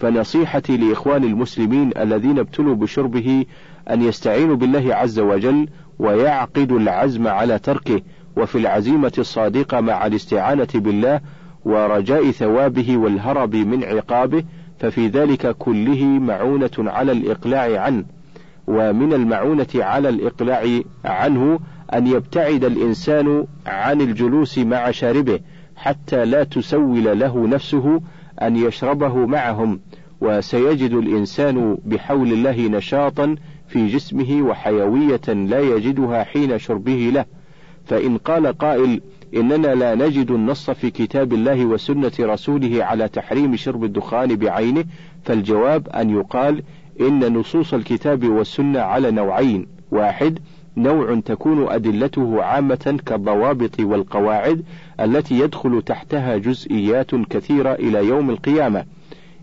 فنصيحتي 0.00 0.76
لإخوان 0.76 1.24
المسلمين 1.24 1.90
الذين 1.96 2.38
ابتلوا 2.38 2.74
بشربه 2.74 3.44
أن 3.90 4.02
يستعينوا 4.02 4.56
بالله 4.56 4.94
عز 4.94 5.18
وجل 5.18 5.68
ويعقدوا 5.98 6.78
العزم 6.78 7.28
على 7.28 7.58
تركه 7.58 8.00
وفي 8.36 8.58
العزيمة 8.58 9.12
الصادقة 9.18 9.80
مع 9.80 10.06
الاستعانة 10.06 10.68
بالله 10.74 11.20
ورجاء 11.64 12.30
ثوابه 12.30 12.96
والهرب 12.96 13.56
من 13.56 13.84
عقابه 13.84 14.44
ففي 14.78 15.08
ذلك 15.08 15.56
كله 15.56 16.04
معونة 16.04 16.70
على 16.78 17.12
الإقلاع 17.12 17.80
عنه 17.80 18.04
ومن 18.66 19.12
المعونة 19.12 19.66
على 19.74 20.08
الإقلاع 20.08 20.80
عنه 21.04 21.60
أن 21.94 22.06
يبتعد 22.06 22.64
الإنسان 22.64 23.46
عن 23.66 24.00
الجلوس 24.00 24.58
مع 24.58 24.90
شاربه 24.90 25.40
حتى 25.76 26.24
لا 26.24 26.44
تسول 26.44 27.18
له 27.18 27.46
نفسه 27.46 28.00
أن 28.42 28.56
يشربه 28.56 29.26
معهم 29.26 29.80
وسيجد 30.20 30.92
الإنسان 30.92 31.78
بحول 31.84 32.32
الله 32.32 32.68
نشاطا 32.68 33.36
في 33.68 33.86
جسمه 33.86 34.42
وحيوية 34.42 35.28
لا 35.28 35.60
يجدها 35.60 36.24
حين 36.24 36.58
شربه 36.58 37.10
له. 37.14 37.24
فإن 37.84 38.16
قال 38.16 38.58
قائل 38.58 39.00
إننا 39.36 39.74
لا 39.74 39.94
نجد 39.94 40.30
النص 40.30 40.70
في 40.70 40.90
كتاب 40.90 41.32
الله 41.32 41.64
وسنة 41.64 42.12
رسوله 42.20 42.84
على 42.84 43.08
تحريم 43.08 43.56
شرب 43.56 43.84
الدخان 43.84 44.36
بعينه 44.36 44.84
فالجواب 45.24 45.88
أن 45.88 46.10
يقال 46.10 46.62
إن 47.00 47.32
نصوص 47.32 47.74
الكتاب 47.74 48.24
والسنة 48.28 48.80
على 48.80 49.10
نوعين 49.10 49.66
واحد 49.90 50.38
نوع 50.76 51.20
تكون 51.24 51.68
أدلته 51.68 52.42
عامة 52.42 53.00
كالضوابط 53.06 53.80
والقواعد 53.80 54.64
التي 55.00 55.38
يدخل 55.38 55.82
تحتها 55.82 56.36
جزئيات 56.36 57.14
كثيرة 57.14 57.72
إلى 57.72 58.08
يوم 58.08 58.30
القيامة. 58.30 58.84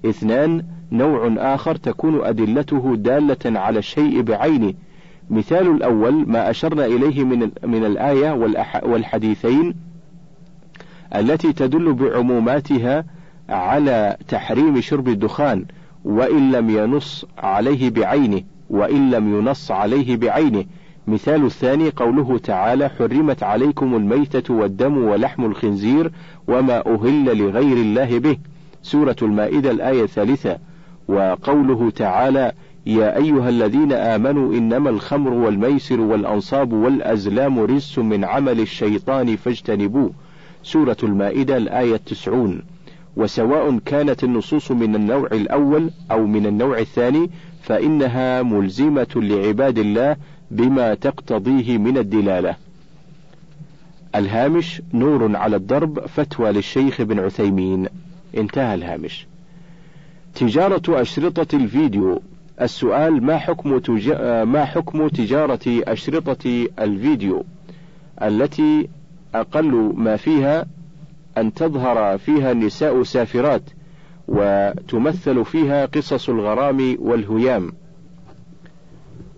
اثنان 0.05 0.63
نوع 0.91 1.33
آخر 1.37 1.75
تكون 1.75 2.25
أدلته 2.25 2.95
دالة 2.95 3.59
على 3.59 3.79
الشيء 3.79 4.21
بعينه. 4.21 4.73
مثال 5.29 5.67
الأول 5.71 6.13
ما 6.29 6.49
أشرنا 6.49 6.85
إليه 6.85 7.23
من 7.23 7.51
من 7.63 7.85
الآية 7.85 8.31
والحديثين 8.83 9.75
التي 11.15 11.53
تدل 11.53 11.93
بعموماتها 11.93 13.05
على 13.49 14.17
تحريم 14.27 14.81
شرب 14.81 15.07
الدخان 15.07 15.65
وإن 16.05 16.51
لم 16.51 16.69
ينص 16.69 17.25
عليه 17.37 17.89
بعينه 17.89 18.41
وإن 18.69 19.11
لم 19.11 19.37
ينص 19.37 19.71
عليه 19.71 20.17
بعينه. 20.17 20.65
مثال 21.07 21.45
الثاني 21.45 21.89
قوله 21.89 22.37
تعالى 22.37 22.89
حرمت 22.89 23.43
عليكم 23.43 23.95
الميتة 23.95 24.53
والدم 24.53 24.97
ولحم 24.97 25.45
الخنزير 25.45 26.11
وما 26.47 26.87
أهل 26.87 27.37
لغير 27.37 27.77
الله 27.77 28.19
به 28.19 28.37
سورة 28.81 29.15
المائدة 29.21 29.71
الآية 29.71 30.03
الثالثة. 30.03 30.57
وقوله 31.07 31.89
تعالى 31.89 32.51
يا 32.85 33.17
أيها 33.17 33.49
الذين 33.49 33.91
آمنوا 33.91 34.53
إنما 34.53 34.89
الخمر 34.89 35.33
والميسر 35.33 35.99
والأنصاب 35.99 36.73
والأزلام 36.73 37.59
رجس 37.59 37.99
من 37.99 38.25
عمل 38.25 38.59
الشيطان 38.59 39.35
فاجتنبوه 39.35 40.11
سورة 40.63 40.97
المائدة 41.03 41.57
الآية 41.57 41.95
التسعون. 41.95 42.63
وسواء 43.17 43.77
كانت 43.85 44.23
النصوص 44.23 44.71
من 44.71 44.95
النوع 44.95 45.27
الأول 45.31 45.91
أو 46.11 46.27
من 46.27 46.45
النوع 46.45 46.79
الثاني 46.79 47.29
فإنها 47.61 48.43
ملزمة 48.43 49.07
لعباد 49.15 49.77
الله 49.77 50.15
بما 50.51 50.93
تقتضيه 50.93 51.77
من 51.77 51.97
الدلالة. 51.97 52.55
الهامش 54.15 54.81
نور 54.93 55.35
على 55.35 55.55
الدرب 55.55 55.99
فتوى 55.99 56.51
للشيخ 56.51 57.01
بن 57.01 57.19
عثيمين. 57.19 57.87
انتهى 58.37 58.73
الهامش. 58.73 59.27
تجارة 60.35 61.01
أشرطة 61.01 61.55
الفيديو 61.55 62.21
السؤال 62.61 63.23
ما 63.23 63.37
حكم 63.37 63.77
تجا... 63.79 64.43
ما 64.43 64.65
حكم 64.65 65.07
تجارة 65.07 65.59
أشرطة 65.67 66.67
الفيديو 66.79 67.45
التي 68.21 68.89
أقل 69.35 69.93
ما 69.95 70.15
فيها 70.15 70.65
أن 71.37 71.53
تظهر 71.53 72.17
فيها 72.17 72.51
النساء 72.51 73.03
سافرات 73.03 73.61
وتمثل 74.27 75.45
فيها 75.45 75.85
قصص 75.85 76.29
الغرام 76.29 76.97
والهيام 76.99 77.71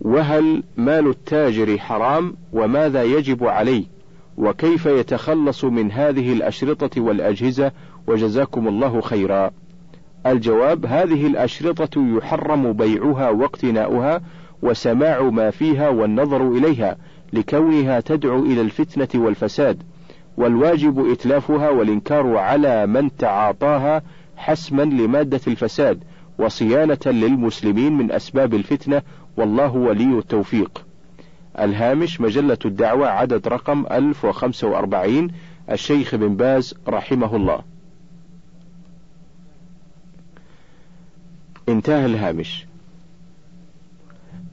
وهل 0.01 0.63
مال 0.77 1.07
التاجر 1.07 1.77
حرام 1.77 2.35
وماذا 2.53 3.03
يجب 3.03 3.43
عليه؟ 3.43 3.85
وكيف 4.37 4.85
يتخلص 4.85 5.63
من 5.63 5.91
هذه 5.91 6.33
الأشرطة 6.33 7.01
والأجهزة؟ 7.01 7.71
وجزاكم 8.07 8.67
الله 8.67 9.01
خيرا. 9.01 9.51
الجواب 10.25 10.85
هذه 10.85 11.27
الأشرطة 11.27 12.17
يحرم 12.17 12.73
بيعها 12.73 13.29
واقتناؤها 13.29 14.21
وسماع 14.61 15.21
ما 15.21 15.49
فيها 15.49 15.89
والنظر 15.89 16.47
إليها 16.47 16.97
لكونها 17.33 17.99
تدعو 17.99 18.39
إلى 18.39 18.61
الفتنة 18.61 19.21
والفساد. 19.23 19.83
والواجب 20.37 21.11
إتلافها 21.11 21.69
والإنكار 21.69 22.37
على 22.37 22.87
من 22.87 23.15
تعاطاها 23.15 24.01
حسما 24.37 24.83
لمادة 24.83 25.41
الفساد 25.47 26.03
وصيانة 26.39 26.97
للمسلمين 27.05 27.93
من 27.93 28.11
أسباب 28.11 28.53
الفتنة 28.53 29.01
والله 29.39 29.71
ولي 29.75 30.17
التوفيق. 30.19 30.85
الهامش 31.59 32.21
مجلة 32.21 32.57
الدعوة 32.65 33.07
عدد 33.07 33.47
رقم 33.47 33.85
1045 33.91 35.31
الشيخ 35.71 36.15
بن 36.15 36.35
باز 36.35 36.75
رحمه 36.87 37.35
الله. 37.35 37.61
انتهى 41.69 42.05
الهامش. 42.05 42.65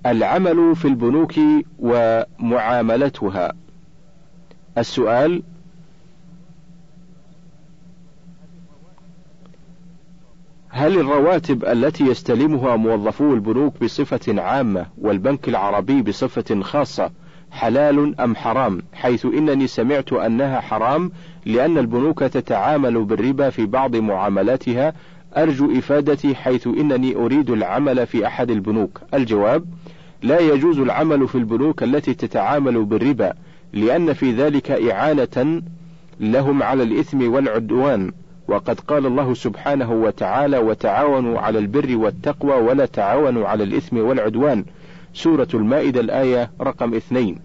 العمل 0.07 0.77
في 0.77 0.89
البنوك 0.89 1.35
ومعاملتها. 1.79 3.53
السؤال 4.79 5.43
هل 10.77 10.99
الرواتب 10.99 11.65
التي 11.65 12.05
يستلمها 12.05 12.77
موظفو 12.77 13.35
البنوك 13.35 13.75
بصفة 13.83 14.43
عامة 14.43 14.87
والبنك 14.99 15.49
العربي 15.49 16.03
بصفة 16.03 16.61
خاصة 16.63 17.11
حلال 17.51 18.21
أم 18.21 18.37
حرام؟ 18.37 18.83
حيث 18.93 19.27
إنني 19.27 19.67
سمعت 19.67 20.13
أنها 20.13 20.61
حرام 20.61 21.11
لأن 21.47 21.79
البنوك 21.79 22.21
تتعامل 22.21 23.05
بالربا 23.05 23.51
في 23.51 23.67
بعض 23.67 23.97
معاملاتها 23.97 24.93
أرجو 25.37 25.79
إفادتي 25.79 26.35
حيث 26.35 26.67
إنني 26.67 27.17
أريد 27.17 27.51
العمل 27.51 28.07
في 28.07 28.27
أحد 28.27 28.51
البنوك. 28.51 29.01
الجواب: 29.15 29.65
لا 30.23 30.41
يجوز 30.41 30.79
العمل 30.79 31.29
في 31.29 31.35
البنوك 31.35 31.83
التي 31.83 32.15
تتعامل 32.15 32.85
بالربا 32.85 33.33
لأن 33.73 34.13
في 34.13 34.33
ذلك 34.33 34.71
إعانة 34.71 35.63
لهم 36.21 36.63
على 36.63 36.83
الإثم 36.83 37.33
والعدوان 37.33 38.13
وقد 38.49 38.81
قال 38.81 39.07
الله 39.07 39.35
سبحانه 39.35 39.93
وتعالى 39.93 40.59
وتعاونوا 40.59 41.39
على 41.39 41.59
البر 41.59 41.97
والتقوى 41.97 42.53
ولا 42.53 42.87
تعاونوا 42.87 43.49
على 43.49 43.65
الإثم 43.65 43.99
والعدوان. 43.99 44.65
سورة 45.15 45.49
المائدة 45.55 46.01
الآية 46.01 46.51
رقم 46.61 46.95
اثنين. 46.95 47.39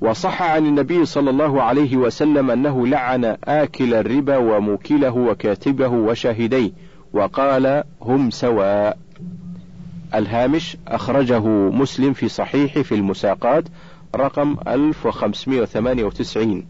وصح 0.00 0.42
عن 0.42 0.66
النبي 0.66 1.04
صلى 1.04 1.30
الله 1.30 1.62
عليه 1.62 1.96
وسلم 1.96 2.50
أنه 2.50 2.86
لعن 2.86 3.36
آكل 3.44 3.94
الربا 3.94 4.36
وموكله 4.36 5.16
وكاتبه 5.16 5.88
وشاهديه 5.88 6.70
وقال 7.12 7.84
هم 8.02 8.30
سواء. 8.30 8.98
الهامش 10.14 10.76
أخرجه 10.88 11.46
مسلم 11.70 12.12
في 12.12 12.28
صحيح 12.28 12.78
في 12.78 12.94
المساقات 12.94 13.64
رقم 14.16 14.56
1598 14.66 16.64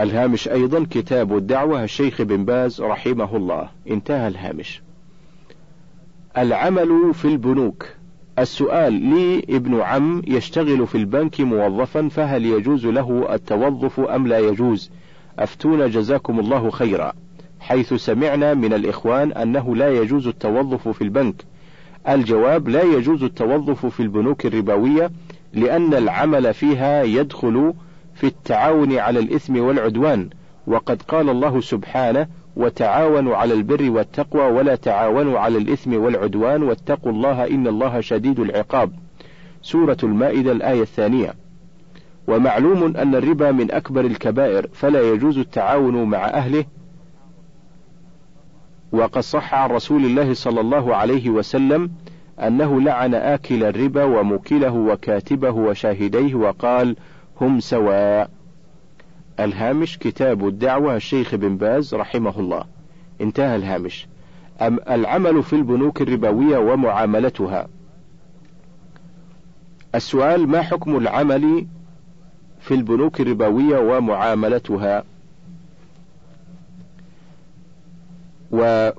الهامش 0.00 0.48
أيضا 0.48 0.86
كتاب 0.90 1.36
الدعوة 1.36 1.84
الشيخ 1.84 2.22
بن 2.22 2.44
باز 2.44 2.80
رحمه 2.80 3.36
الله. 3.36 3.68
انتهى 3.90 4.28
الهامش. 4.28 4.82
العمل 6.38 7.14
في 7.14 7.24
البنوك. 7.24 7.86
السؤال 8.38 8.92
لي 8.92 9.38
ابن 9.38 9.80
عم 9.80 10.22
يشتغل 10.26 10.86
في 10.86 10.94
البنك 10.94 11.40
موظفا 11.40 12.08
فهل 12.08 12.46
يجوز 12.46 12.86
له 12.86 13.34
التوظف 13.34 14.00
أم 14.00 14.26
لا 14.26 14.38
يجوز؟ 14.38 14.90
أفتونا 15.38 15.86
جزاكم 15.86 16.40
الله 16.40 16.70
خيرا. 16.70 17.12
حيث 17.60 17.94
سمعنا 17.94 18.54
من 18.54 18.72
الإخوان 18.72 19.32
أنه 19.32 19.76
لا 19.76 19.88
يجوز 19.88 20.26
التوظف 20.26 20.88
في 20.88 21.02
البنك. 21.02 21.44
الجواب 22.08 22.68
لا 22.68 22.82
يجوز 22.82 23.22
التوظف 23.22 23.86
في 23.86 24.00
البنوك 24.00 24.46
الربوية 24.46 25.10
لأن 25.52 25.94
العمل 25.94 26.54
فيها 26.54 27.02
يدخل 27.02 27.74
في 28.22 28.28
التعاون 28.28 28.98
على 28.98 29.18
الإثم 29.18 29.60
والعدوان 29.60 30.30
وقد 30.66 31.02
قال 31.02 31.28
الله 31.28 31.60
سبحانه 31.60 32.26
وتعاونوا 32.56 33.36
على 33.36 33.54
البر 33.54 33.90
والتقوى 33.90 34.42
ولا 34.42 34.74
تعاونوا 34.74 35.38
على 35.38 35.58
الإثم 35.58 35.94
والعدوان 36.02 36.62
واتقوا 36.62 37.12
الله 37.12 37.46
إن 37.46 37.66
الله 37.66 38.00
شديد 38.00 38.40
العقاب. 38.40 38.92
سورة 39.62 39.96
المائدة 40.02 40.52
الآية 40.52 40.82
الثانية. 40.82 41.34
ومعلوم 42.28 42.96
أن 42.96 43.14
الربا 43.14 43.52
من 43.52 43.70
أكبر 43.70 44.00
الكبائر 44.00 44.68
فلا 44.72 45.02
يجوز 45.02 45.38
التعاون 45.38 46.04
مع 46.04 46.26
أهله. 46.26 46.64
وقد 48.92 49.20
صح 49.22 49.54
عن 49.54 49.70
رسول 49.70 50.04
الله 50.04 50.34
صلى 50.34 50.60
الله 50.60 50.96
عليه 50.96 51.30
وسلم 51.30 51.90
أنه 52.40 52.80
لعن 52.80 53.14
آكل 53.14 53.64
الربا 53.64 54.04
وموكله 54.04 54.72
وكاتبه 54.74 55.50
وشاهديه 55.50 56.34
وقال 56.34 56.96
هم 57.40 57.60
سواء. 57.60 58.30
الهامش 59.40 59.98
كتاب 59.98 60.48
الدعوة 60.48 60.96
الشيخ 60.96 61.34
بن 61.34 61.56
باز 61.56 61.94
رحمه 61.94 62.40
الله. 62.40 62.64
انتهى 63.20 63.56
الهامش. 63.56 64.06
أم 64.60 64.78
العمل 64.90 65.42
في 65.42 65.52
البنوك 65.52 66.02
الربوية 66.02 66.58
ومعاملتها؟ 66.58 67.68
السؤال 69.94 70.48
ما 70.48 70.62
حكم 70.62 70.96
العمل 70.96 71.66
في 72.60 72.74
البنوك 72.74 73.20
الربوية 73.20 73.78
ومعاملتها؟ 73.78 75.04
وجاء 78.50 78.94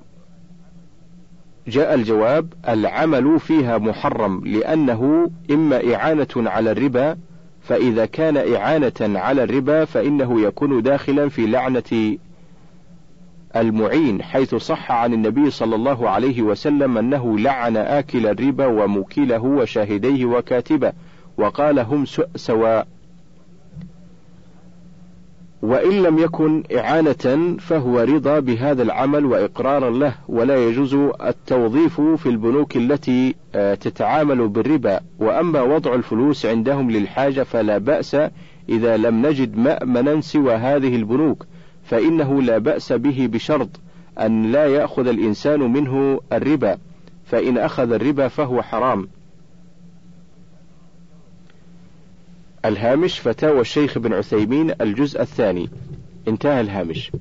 الجواب 1.68 2.54
العمل 2.68 3.40
فيها 3.40 3.78
محرم 3.78 4.42
لأنه 4.46 5.32
إما 5.52 5.96
إعانة 5.96 6.28
على 6.36 6.72
الربا 6.72 7.18
فإذا 7.64 8.06
كان 8.06 8.38
إعانة 8.56 9.20
على 9.20 9.44
الربا 9.44 9.86
فإنه 9.86 10.42
يكون 10.42 10.82
داخلا 10.82 11.30
في 11.30 11.48
لعنة 11.48 12.18
المعين 13.56 14.24
حيث 14.24 14.56
صح 14.56 14.92
عن 14.92 15.14
النبي 15.14 15.50
صلى 15.50 15.76
الله 15.76 16.10
عليه 16.10 16.42
وسلم 16.42 16.98
أنه 16.98 17.40
لعن 17.40 17.78
آكل 17.78 18.28
الربا 18.28 18.66
وموكله 18.66 19.44
وشاهديه 19.44 20.26
وكاتبه 20.26 20.94
وقال 21.38 21.80
هم 21.80 22.06
سواء 22.36 22.88
وإن 25.64 26.04
لم 26.04 26.20
يكن 26.20 26.64
إعانة 26.78 27.58
فهو 27.60 28.00
رضا 28.00 28.40
بهذا 28.40 28.84
العمل 28.84 29.26
وإقرارا 29.26 29.90
له 29.90 30.16
ولا 30.28 30.68
يجوز 30.68 30.94
التوظيف 31.22 32.02
في 32.02 32.30
البنوك 32.30 32.78
التي 32.78 33.36
آه، 33.56 33.76
تتعامل 33.76 34.48
بالربا. 34.48 35.00
وأما 35.20 35.62
وضع 35.62 35.94
الفلوس 35.96 36.46
عندهم 36.46 36.92
للحاجة 36.92 37.44
فلا 37.44 37.78
بأس 37.78 38.18
إذا 38.70 38.98
لم 38.98 39.26
نجد 39.26 39.58
مأمنا 39.58 40.22
سوى 40.22 40.54
هذه 40.54 40.96
البنوك 40.96 41.46
فإنه 41.84 42.42
لا 42.42 42.58
بأس 42.58 42.94
به 42.94 43.30
بشرط 43.32 43.70
أن 44.20 44.52
لا 44.52 44.66
يأخذ 44.66 45.08
الإنسان 45.08 45.60
منه 45.60 46.20
الربا 46.34 46.78
فإن 47.26 47.58
أخذ 47.58 47.92
الربا 47.92 48.28
فهو 48.28 48.62
حرام. 48.62 49.08
الهامش 52.66 53.20
فتاوى 53.20 53.62
الشيخ 53.62 53.98
بن 53.98 54.14
عثيمين 54.14 54.74
الجزء 54.82 55.22
الثاني. 55.22 55.70
انتهى 56.28 56.62
الهامش. 56.62 57.12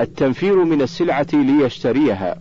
التنفير 0.00 0.64
من 0.64 0.82
السلعة 0.82 1.26
ليشتريها. 1.32 2.36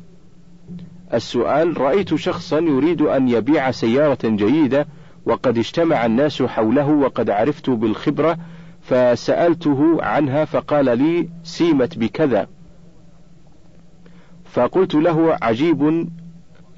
السؤال 1.13 1.81
رأيت 1.81 2.15
شخصا 2.15 2.59
يريد 2.59 3.01
أن 3.01 3.29
يبيع 3.29 3.71
سيارة 3.71 4.17
جيدة 4.23 4.87
وقد 5.25 5.57
اجتمع 5.57 6.05
الناس 6.05 6.43
حوله 6.43 6.89
وقد 6.89 7.29
عرفت 7.29 7.69
بالخبرة 7.69 8.37
فسألته 8.81 10.03
عنها 10.03 10.45
فقال 10.45 10.97
لي 10.97 11.29
سيمت 11.43 11.97
بكذا. 11.97 12.47
فقلت 14.45 14.95
له 14.95 15.37
عجيب 15.41 16.09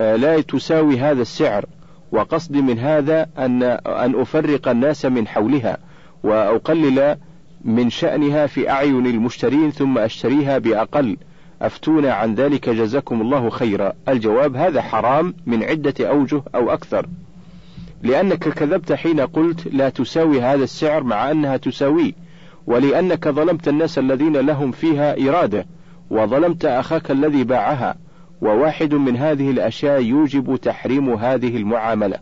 آه، 0.02 0.16
لا 0.16 0.42
تساوي 0.42 1.00
هذا 1.00 1.22
السعر. 1.22 1.66
وقصدي 2.12 2.62
من 2.62 2.80
هذا 2.80 3.28
أن 3.38 3.64
أن 3.64 4.22
أفرق 4.22 4.68
الناس 4.68 5.06
من 5.06 5.28
حولها 5.28 5.78
وأقلل 6.24 7.18
من 7.66 7.90
شأنها 7.90 8.48
في 8.48 8.70
أعين 8.70 9.06
المشترين 9.06 9.72
ثم 9.72 9.98
أشتريها 9.98 10.58
بأقل. 10.58 11.18
أفتونا 11.62 12.14
عن 12.14 12.36
ذلك 12.36 12.70
جزاكم 12.70 13.22
الله 13.22 13.50
خيرا. 13.50 13.94
الجواب 14.10 14.56
هذا 14.56 14.82
حرام 14.82 15.34
من 15.46 15.64
عدة 15.64 16.10
أوجه 16.10 16.42
أو 16.56 16.74
أكثر. 16.74 17.08
لأنك 18.04 18.40
كذبت 18.50 18.94
حين 18.94 19.20
قلت 19.20 19.68
لا 19.68 19.90
تساوي 19.90 20.42
هذا 20.42 20.64
السعر 20.64 21.04
مع 21.04 21.32
أنها 21.32 21.58
تساويه 21.58 22.12
ولأنك 22.68 23.28
ظلمت 23.28 23.68
الناس 23.68 24.00
الذين 24.00 24.38
لهم 24.38 24.72
فيها 24.72 25.30
إرادة 25.30 25.66
وظلمت 26.10 26.66
أخاك 26.66 27.12
الذي 27.12 27.44
باعها. 27.44 27.96
وواحد 28.42 28.94
من 28.94 29.18
هذه 29.18 29.52
الأشياء 29.52 30.02
يوجب 30.02 30.56
تحريم 30.56 31.14
هذه 31.14 31.58
المعاملة. 31.58 32.20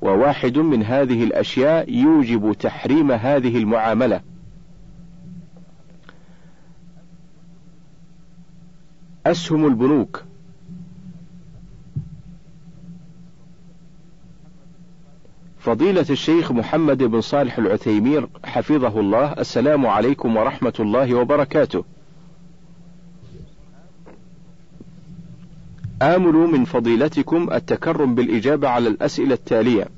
وواحد 0.00 0.58
من 0.58 0.82
هذه 0.82 1.24
الأشياء 1.24 1.92
يوجب 1.92 2.52
تحريم 2.52 3.12
هذه 3.12 3.58
المعاملة. 3.58 4.20
أسهم 9.26 9.66
البنوك. 9.66 10.24
فضيلة 15.58 16.06
الشيخ 16.10 16.52
محمد 16.52 17.02
بن 17.02 17.20
صالح 17.20 17.58
العثيمين 17.58 18.26
حفظه 18.44 19.00
الله 19.00 19.32
السلام 19.32 19.86
عليكم 19.86 20.36
ورحمة 20.36 20.72
الله 20.80 21.14
وبركاته. 21.14 21.84
آمل 26.02 26.32
من 26.32 26.64
فضيلتكم 26.64 27.52
التكرم 27.52 28.14
بالإجابة 28.14 28.68
على 28.68 28.88
الأسئلة 28.88 29.34
التالية. 29.34 29.88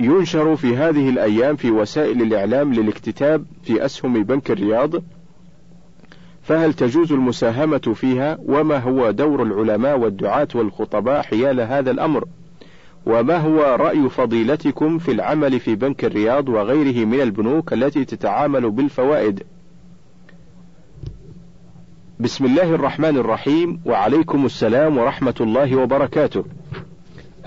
ينشر 0.00 0.56
في 0.56 0.76
هذه 0.76 1.08
الأيام 1.08 1.56
في 1.56 1.70
وسائل 1.70 2.22
الإعلام 2.22 2.74
للاكتتاب 2.74 3.44
في 3.62 3.84
أسهم 3.84 4.22
بنك 4.22 4.50
الرياض 4.50 4.90
فهل 6.42 6.74
تجوز 6.74 7.12
المساهمة 7.12 7.78
فيها؟ 7.78 8.38
وما 8.42 8.78
هو 8.78 9.10
دور 9.10 9.42
العلماء 9.42 9.98
والدعاة 9.98 10.48
والخطباء 10.54 11.22
حيال 11.22 11.60
هذا 11.60 11.90
الأمر؟ 11.90 12.24
وما 13.06 13.36
هو 13.36 13.76
رأي 13.80 14.08
فضيلتكم 14.08 14.98
في 14.98 15.12
العمل 15.12 15.60
في 15.60 15.74
بنك 15.74 16.04
الرياض 16.04 16.48
وغيره 16.48 17.06
من 17.06 17.20
البنوك 17.20 17.72
التي 17.72 18.04
تتعامل 18.04 18.70
بالفوائد؟ 18.70 19.42
بسم 22.20 22.44
الله 22.44 22.74
الرحمن 22.74 23.16
الرحيم 23.16 23.80
وعليكم 23.86 24.46
السلام 24.46 24.98
ورحمة 24.98 25.34
الله 25.40 25.76
وبركاته. 25.76 26.44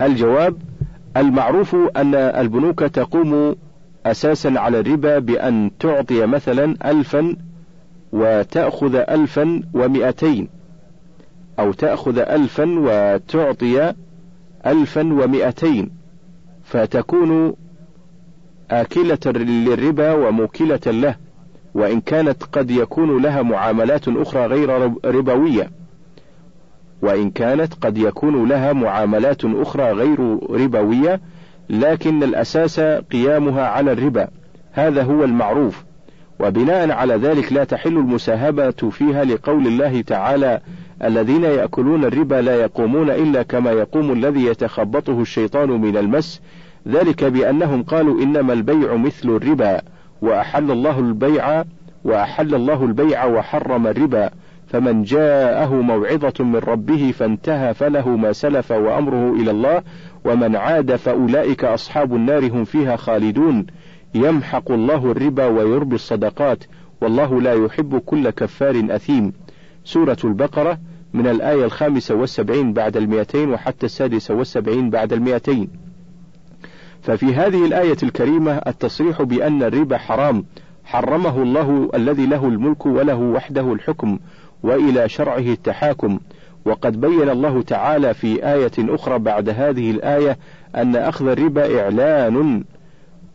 الجواب 0.00 0.56
المعروف 1.16 1.76
أن 1.96 2.14
البنوك 2.14 2.78
تقوم 2.78 3.56
أساسا 4.06 4.48
على 4.48 4.80
الربا 4.80 5.18
بأن 5.18 5.70
تعطي 5.80 6.26
مثلا 6.26 6.90
ألفا 6.90 7.36
وتأخذ 8.12 8.94
ألفا 8.94 9.62
ومئتين 9.74 10.48
أو 11.58 11.72
تأخذ 11.72 12.18
ألفا 12.18 12.66
وتعطي 12.78 13.94
ألفا 14.66 15.12
ومئتين. 15.12 15.90
فتكون 16.64 17.54
آكلة 18.70 19.32
للربا 19.32 20.12
وموكلة 20.12 20.80
له. 20.86 21.16
وإن 21.74 22.00
كانت 22.00 22.42
قد 22.42 22.70
يكون 22.70 23.22
لها 23.22 23.42
معاملات 23.42 24.08
أخرى 24.08 24.46
غير 24.46 24.92
ربوية. 25.04 25.70
وإن 27.02 27.30
كانت 27.30 27.74
قد 27.74 27.98
يكون 27.98 28.48
لها 28.48 28.72
معاملات 28.72 29.44
أخرى 29.44 29.92
غير 29.92 30.38
ربوية 30.50 31.20
لكن 31.70 32.22
الأساس 32.22 32.80
قيامها 33.12 33.66
على 33.66 33.92
الربا. 33.92 34.28
هذا 34.72 35.02
هو 35.02 35.24
المعروف. 35.24 35.84
وبناء 36.40 36.90
على 36.90 37.14
ذلك 37.14 37.52
لا 37.52 37.64
تحل 37.64 37.96
المساهمة 37.98 38.90
فيها 38.90 39.24
لقول 39.24 39.66
الله 39.66 40.00
تعالى 40.00 40.60
الذين 41.04 41.44
يأكلون 41.44 42.04
الربا 42.04 42.34
لا 42.34 42.56
يقومون 42.56 43.10
إلا 43.10 43.42
كما 43.42 43.70
يقوم 43.70 44.12
الذي 44.12 44.44
يتخبطه 44.46 45.20
الشيطان 45.20 45.70
من 45.70 45.96
المس. 45.96 46.40
ذلك 46.88 47.24
بأنهم 47.24 47.82
قالوا 47.82 48.22
إنما 48.22 48.52
البيع 48.52 48.96
مثل 48.96 49.28
الربا. 49.28 49.80
وأحل 50.22 50.70
الله 50.70 50.98
البيع 50.98 51.64
وأحل 52.04 52.54
الله 52.54 52.84
البيع 52.84 53.24
وحرم 53.24 53.86
الربا 53.86 54.30
فمن 54.66 55.02
جاءه 55.02 55.74
موعظة 55.74 56.44
من 56.44 56.56
ربه 56.56 57.14
فانتهى 57.18 57.74
فله 57.74 58.08
ما 58.08 58.32
سلف 58.32 58.70
وأمره 58.70 59.32
إلى 59.32 59.50
الله 59.50 59.82
ومن 60.24 60.56
عاد 60.56 60.96
فأولئك 60.96 61.64
أصحاب 61.64 62.14
النار 62.14 62.46
هم 62.46 62.64
فيها 62.64 62.96
خالدون. 62.96 63.66
يمحق 64.14 64.70
الله 64.70 65.10
الربا 65.10 65.46
ويربي 65.46 65.94
الصدقات 65.94 66.64
والله 67.00 67.40
لا 67.40 67.52
يحب 67.52 67.98
كل 67.98 68.30
كفار 68.30 68.86
أثيم. 68.90 69.32
سورة 69.84 70.16
البقرة 70.24 70.78
من 71.14 71.26
الآية 71.26 71.64
الخامسة 71.64 72.14
والسبعين 72.14 72.72
بعد 72.72 72.96
المئتين 72.96 73.50
وحتى 73.50 73.86
السادسة 73.86 74.34
والسبعين 74.34 74.90
بعد 74.90 75.12
المئتين. 75.12 75.81
ففي 77.02 77.34
هذه 77.34 77.66
الآية 77.66 77.96
الكريمة 78.02 78.52
التصريح 78.52 79.22
بأن 79.22 79.62
الربا 79.62 79.98
حرام 79.98 80.44
حرمه 80.84 81.42
الله 81.42 81.90
الذي 81.94 82.26
له 82.26 82.48
الملك 82.48 82.86
وله 82.86 83.16
وحده 83.16 83.72
الحكم 83.72 84.18
وإلى 84.62 85.08
شرعه 85.08 85.38
التحاكم. 85.38 86.18
وقد 86.64 87.00
بين 87.00 87.28
الله 87.28 87.62
تعالى 87.62 88.14
في 88.14 88.52
آية 88.52 88.72
أخرى 88.78 89.18
بعد 89.18 89.48
هذه 89.48 89.90
الآية 89.90 90.38
أن 90.76 90.96
أخذ 90.96 91.28
الربا 91.28 91.80
إعلان 91.80 92.64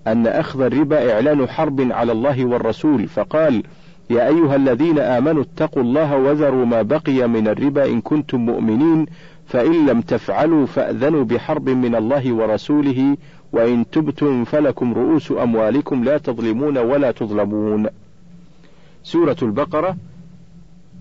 أن 0.07 0.27
أخذ 0.27 0.61
الربا 0.61 1.13
إعلان 1.13 1.47
حرب 1.47 1.91
على 1.91 2.11
الله 2.11 2.45
والرسول. 2.45 3.07
فقال 3.07 3.63
يا 4.09 4.27
أيها 4.27 4.55
الذين 4.55 4.99
آمنوا 4.99 5.43
اتقوا 5.43 5.83
الله 5.83 6.17
وذروا 6.17 6.65
ما 6.65 6.81
بقي 6.81 7.27
من 7.27 7.47
الربا 7.47 7.85
إن 7.85 8.01
كنتم 8.01 8.39
مؤمنين 8.45 9.05
فإن 9.47 9.85
لم 9.85 10.01
تفعلوا 10.01 10.65
فأذنوا 10.65 11.23
بحرب 11.23 11.69
من 11.69 11.95
الله 11.95 12.33
ورسوله 12.33 13.17
وإن 13.51 13.89
تبتم 13.89 14.43
فلكم 14.43 14.93
رؤوس 14.93 15.31
أموالكم 15.31 16.03
لا 16.03 16.17
تظلمون 16.17 16.77
ولا 16.77 17.11
تظلمون. 17.11 17.87
سورة 19.03 19.37
البقرة 19.41 19.97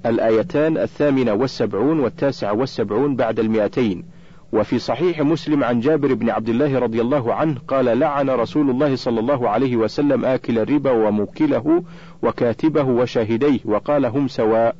الآيتان 0.06 0.78
الثامنة 0.78 1.32
والسبعون 1.32 2.00
والتاسعة 2.00 2.52
والسبعون 2.52 3.16
بعد 3.16 3.38
المئتين. 3.38 4.04
وفي 4.52 4.78
صحيح 4.78 5.20
مسلم 5.20 5.64
عن 5.64 5.80
جابر 5.80 6.14
بن 6.14 6.30
عبد 6.30 6.48
الله 6.48 6.78
رضي 6.78 7.00
الله 7.00 7.34
عنه 7.34 7.56
قال 7.68 7.98
لعن 7.98 8.30
رسول 8.30 8.70
الله 8.70 8.96
صلى 8.96 9.20
الله 9.20 9.48
عليه 9.48 9.76
وسلم 9.76 10.24
آكل 10.24 10.58
الربا 10.58 10.90
وموكله 10.90 11.82
وكاتبه 12.22 12.84
وشاهديه 12.84 13.58
وقال 13.64 14.06
هم 14.06 14.28
سواء 14.28 14.76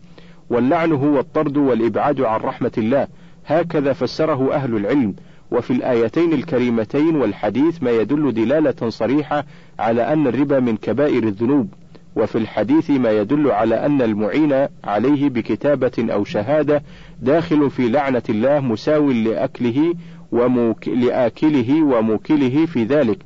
واللعن 0.50 0.92
هو 0.92 1.18
الطرد 1.18 1.56
والإبعاد 1.56 2.20
عن 2.20 2.40
رحمة 2.40 2.72
الله. 2.78 3.08
هكذا 3.46 3.92
فسره 3.92 4.54
أهل 4.54 4.76
العلم. 4.76 5.14
وفي 5.50 5.72
الآيتين 5.72 6.32
الكريمتين 6.32 7.16
والحديث 7.16 7.82
ما 7.82 7.90
يدل 7.90 8.34
دلالة 8.34 8.88
صريحة 8.88 9.44
على 9.78 10.12
أن 10.12 10.26
الربا 10.26 10.60
من 10.60 10.76
كبائر 10.76 11.22
الذنوب 11.22 11.68
وفي 12.16 12.38
الحديث 12.38 12.90
ما 12.90 13.10
يدل 13.10 13.50
على 13.50 13.86
أن 13.86 14.02
المعين 14.02 14.66
عليه 14.84 15.28
بكتابة 15.28 15.92
أو 15.98 16.24
شهادة 16.24 16.82
داخل 17.22 17.70
في 17.70 17.88
لعنة 17.88 18.22
الله 18.28 18.60
مساو 18.60 19.10
لأكله 19.10 19.94
وموك... 20.32 20.88
لآكله 20.88 21.82
وموكله 21.82 22.66
في 22.66 22.84
ذلك 22.84 23.18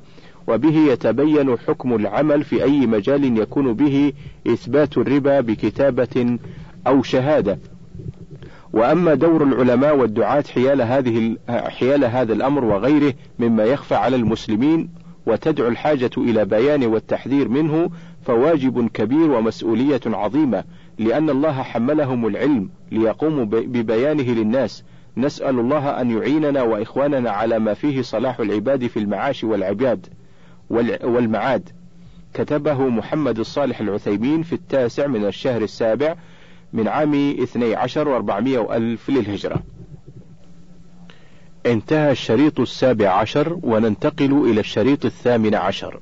وبه 0.49 0.77
يتبين 0.93 1.59
حكم 1.59 1.95
العمل 1.95 2.45
في 2.45 2.63
أي 2.65 2.87
مجال 2.87 3.39
يكون 3.39 3.73
به 3.73 4.13
إثبات 4.47 4.99
الربا 4.99 5.41
بكتابة 5.41 6.39
أو 6.87 7.03
شهادة. 7.03 7.59
وأما 8.73 9.15
دور 9.15 9.43
العلماء 9.43 9.97
والدعاة 9.97 10.45
حيال 10.55 10.83
هذه 10.83 11.37
حيال 11.49 12.05
هذا 12.05 12.33
الأمر 12.33 12.65
وغيره 12.65 13.15
مما 13.39 13.65
يخفى 13.65 13.95
على 13.95 14.17
المسلمين 14.17 14.89
وتدعو 15.27 15.69
الحاجة 15.69 16.11
إلى 16.19 16.45
بيان 16.45 16.85
والتحذير 16.85 17.49
منه 17.49 17.91
فواجب 18.23 18.89
كبير 18.89 19.31
ومسؤولية 19.31 20.01
عظيمة 20.07 20.65
لأن 20.99 21.31
الله 21.31 21.63
حملهم 21.63 22.27
العلم 22.27 22.71
ليقوموا 22.93 23.45
ببيانه 23.45 24.23
للناس. 24.23 24.85
نسأل 25.17 25.59
الله 25.59 26.01
أن 26.01 26.11
يعيننا 26.11 26.63
وإخواننا 26.63 27.31
على 27.31 27.59
ما 27.59 27.75
فيه 27.75 28.03
صلاح 28.03 28.41
العباد 28.41 28.87
في 28.87 28.99
المعاش 28.99 29.45
والعباد 29.45 30.07
والمعاد. 31.05 31.69
كتبه 32.35 32.89
محمد 32.89 33.39
الصالح 33.39 33.81
العثيمين 33.81 34.43
في 34.43 34.53
التاسع 34.53 35.07
من 35.07 35.27
الشهر 35.27 35.63
السابع 35.63 36.15
من 36.73 36.89
عام 36.89 37.37
اثني 37.43 37.75
عشر 37.75 38.09
وأربعمائة 38.09 38.59
وألف 38.59 39.11
للهجرة. 39.11 39.63
انتهى 41.67 42.11
الشريط 42.11 42.61
السابع 42.61 43.09
عشر 43.09 43.59
وننتقل 43.63 44.51
إلى 44.51 44.61
الشريط 44.61 45.05
الثامن 45.05 45.55
عشر. 45.55 46.01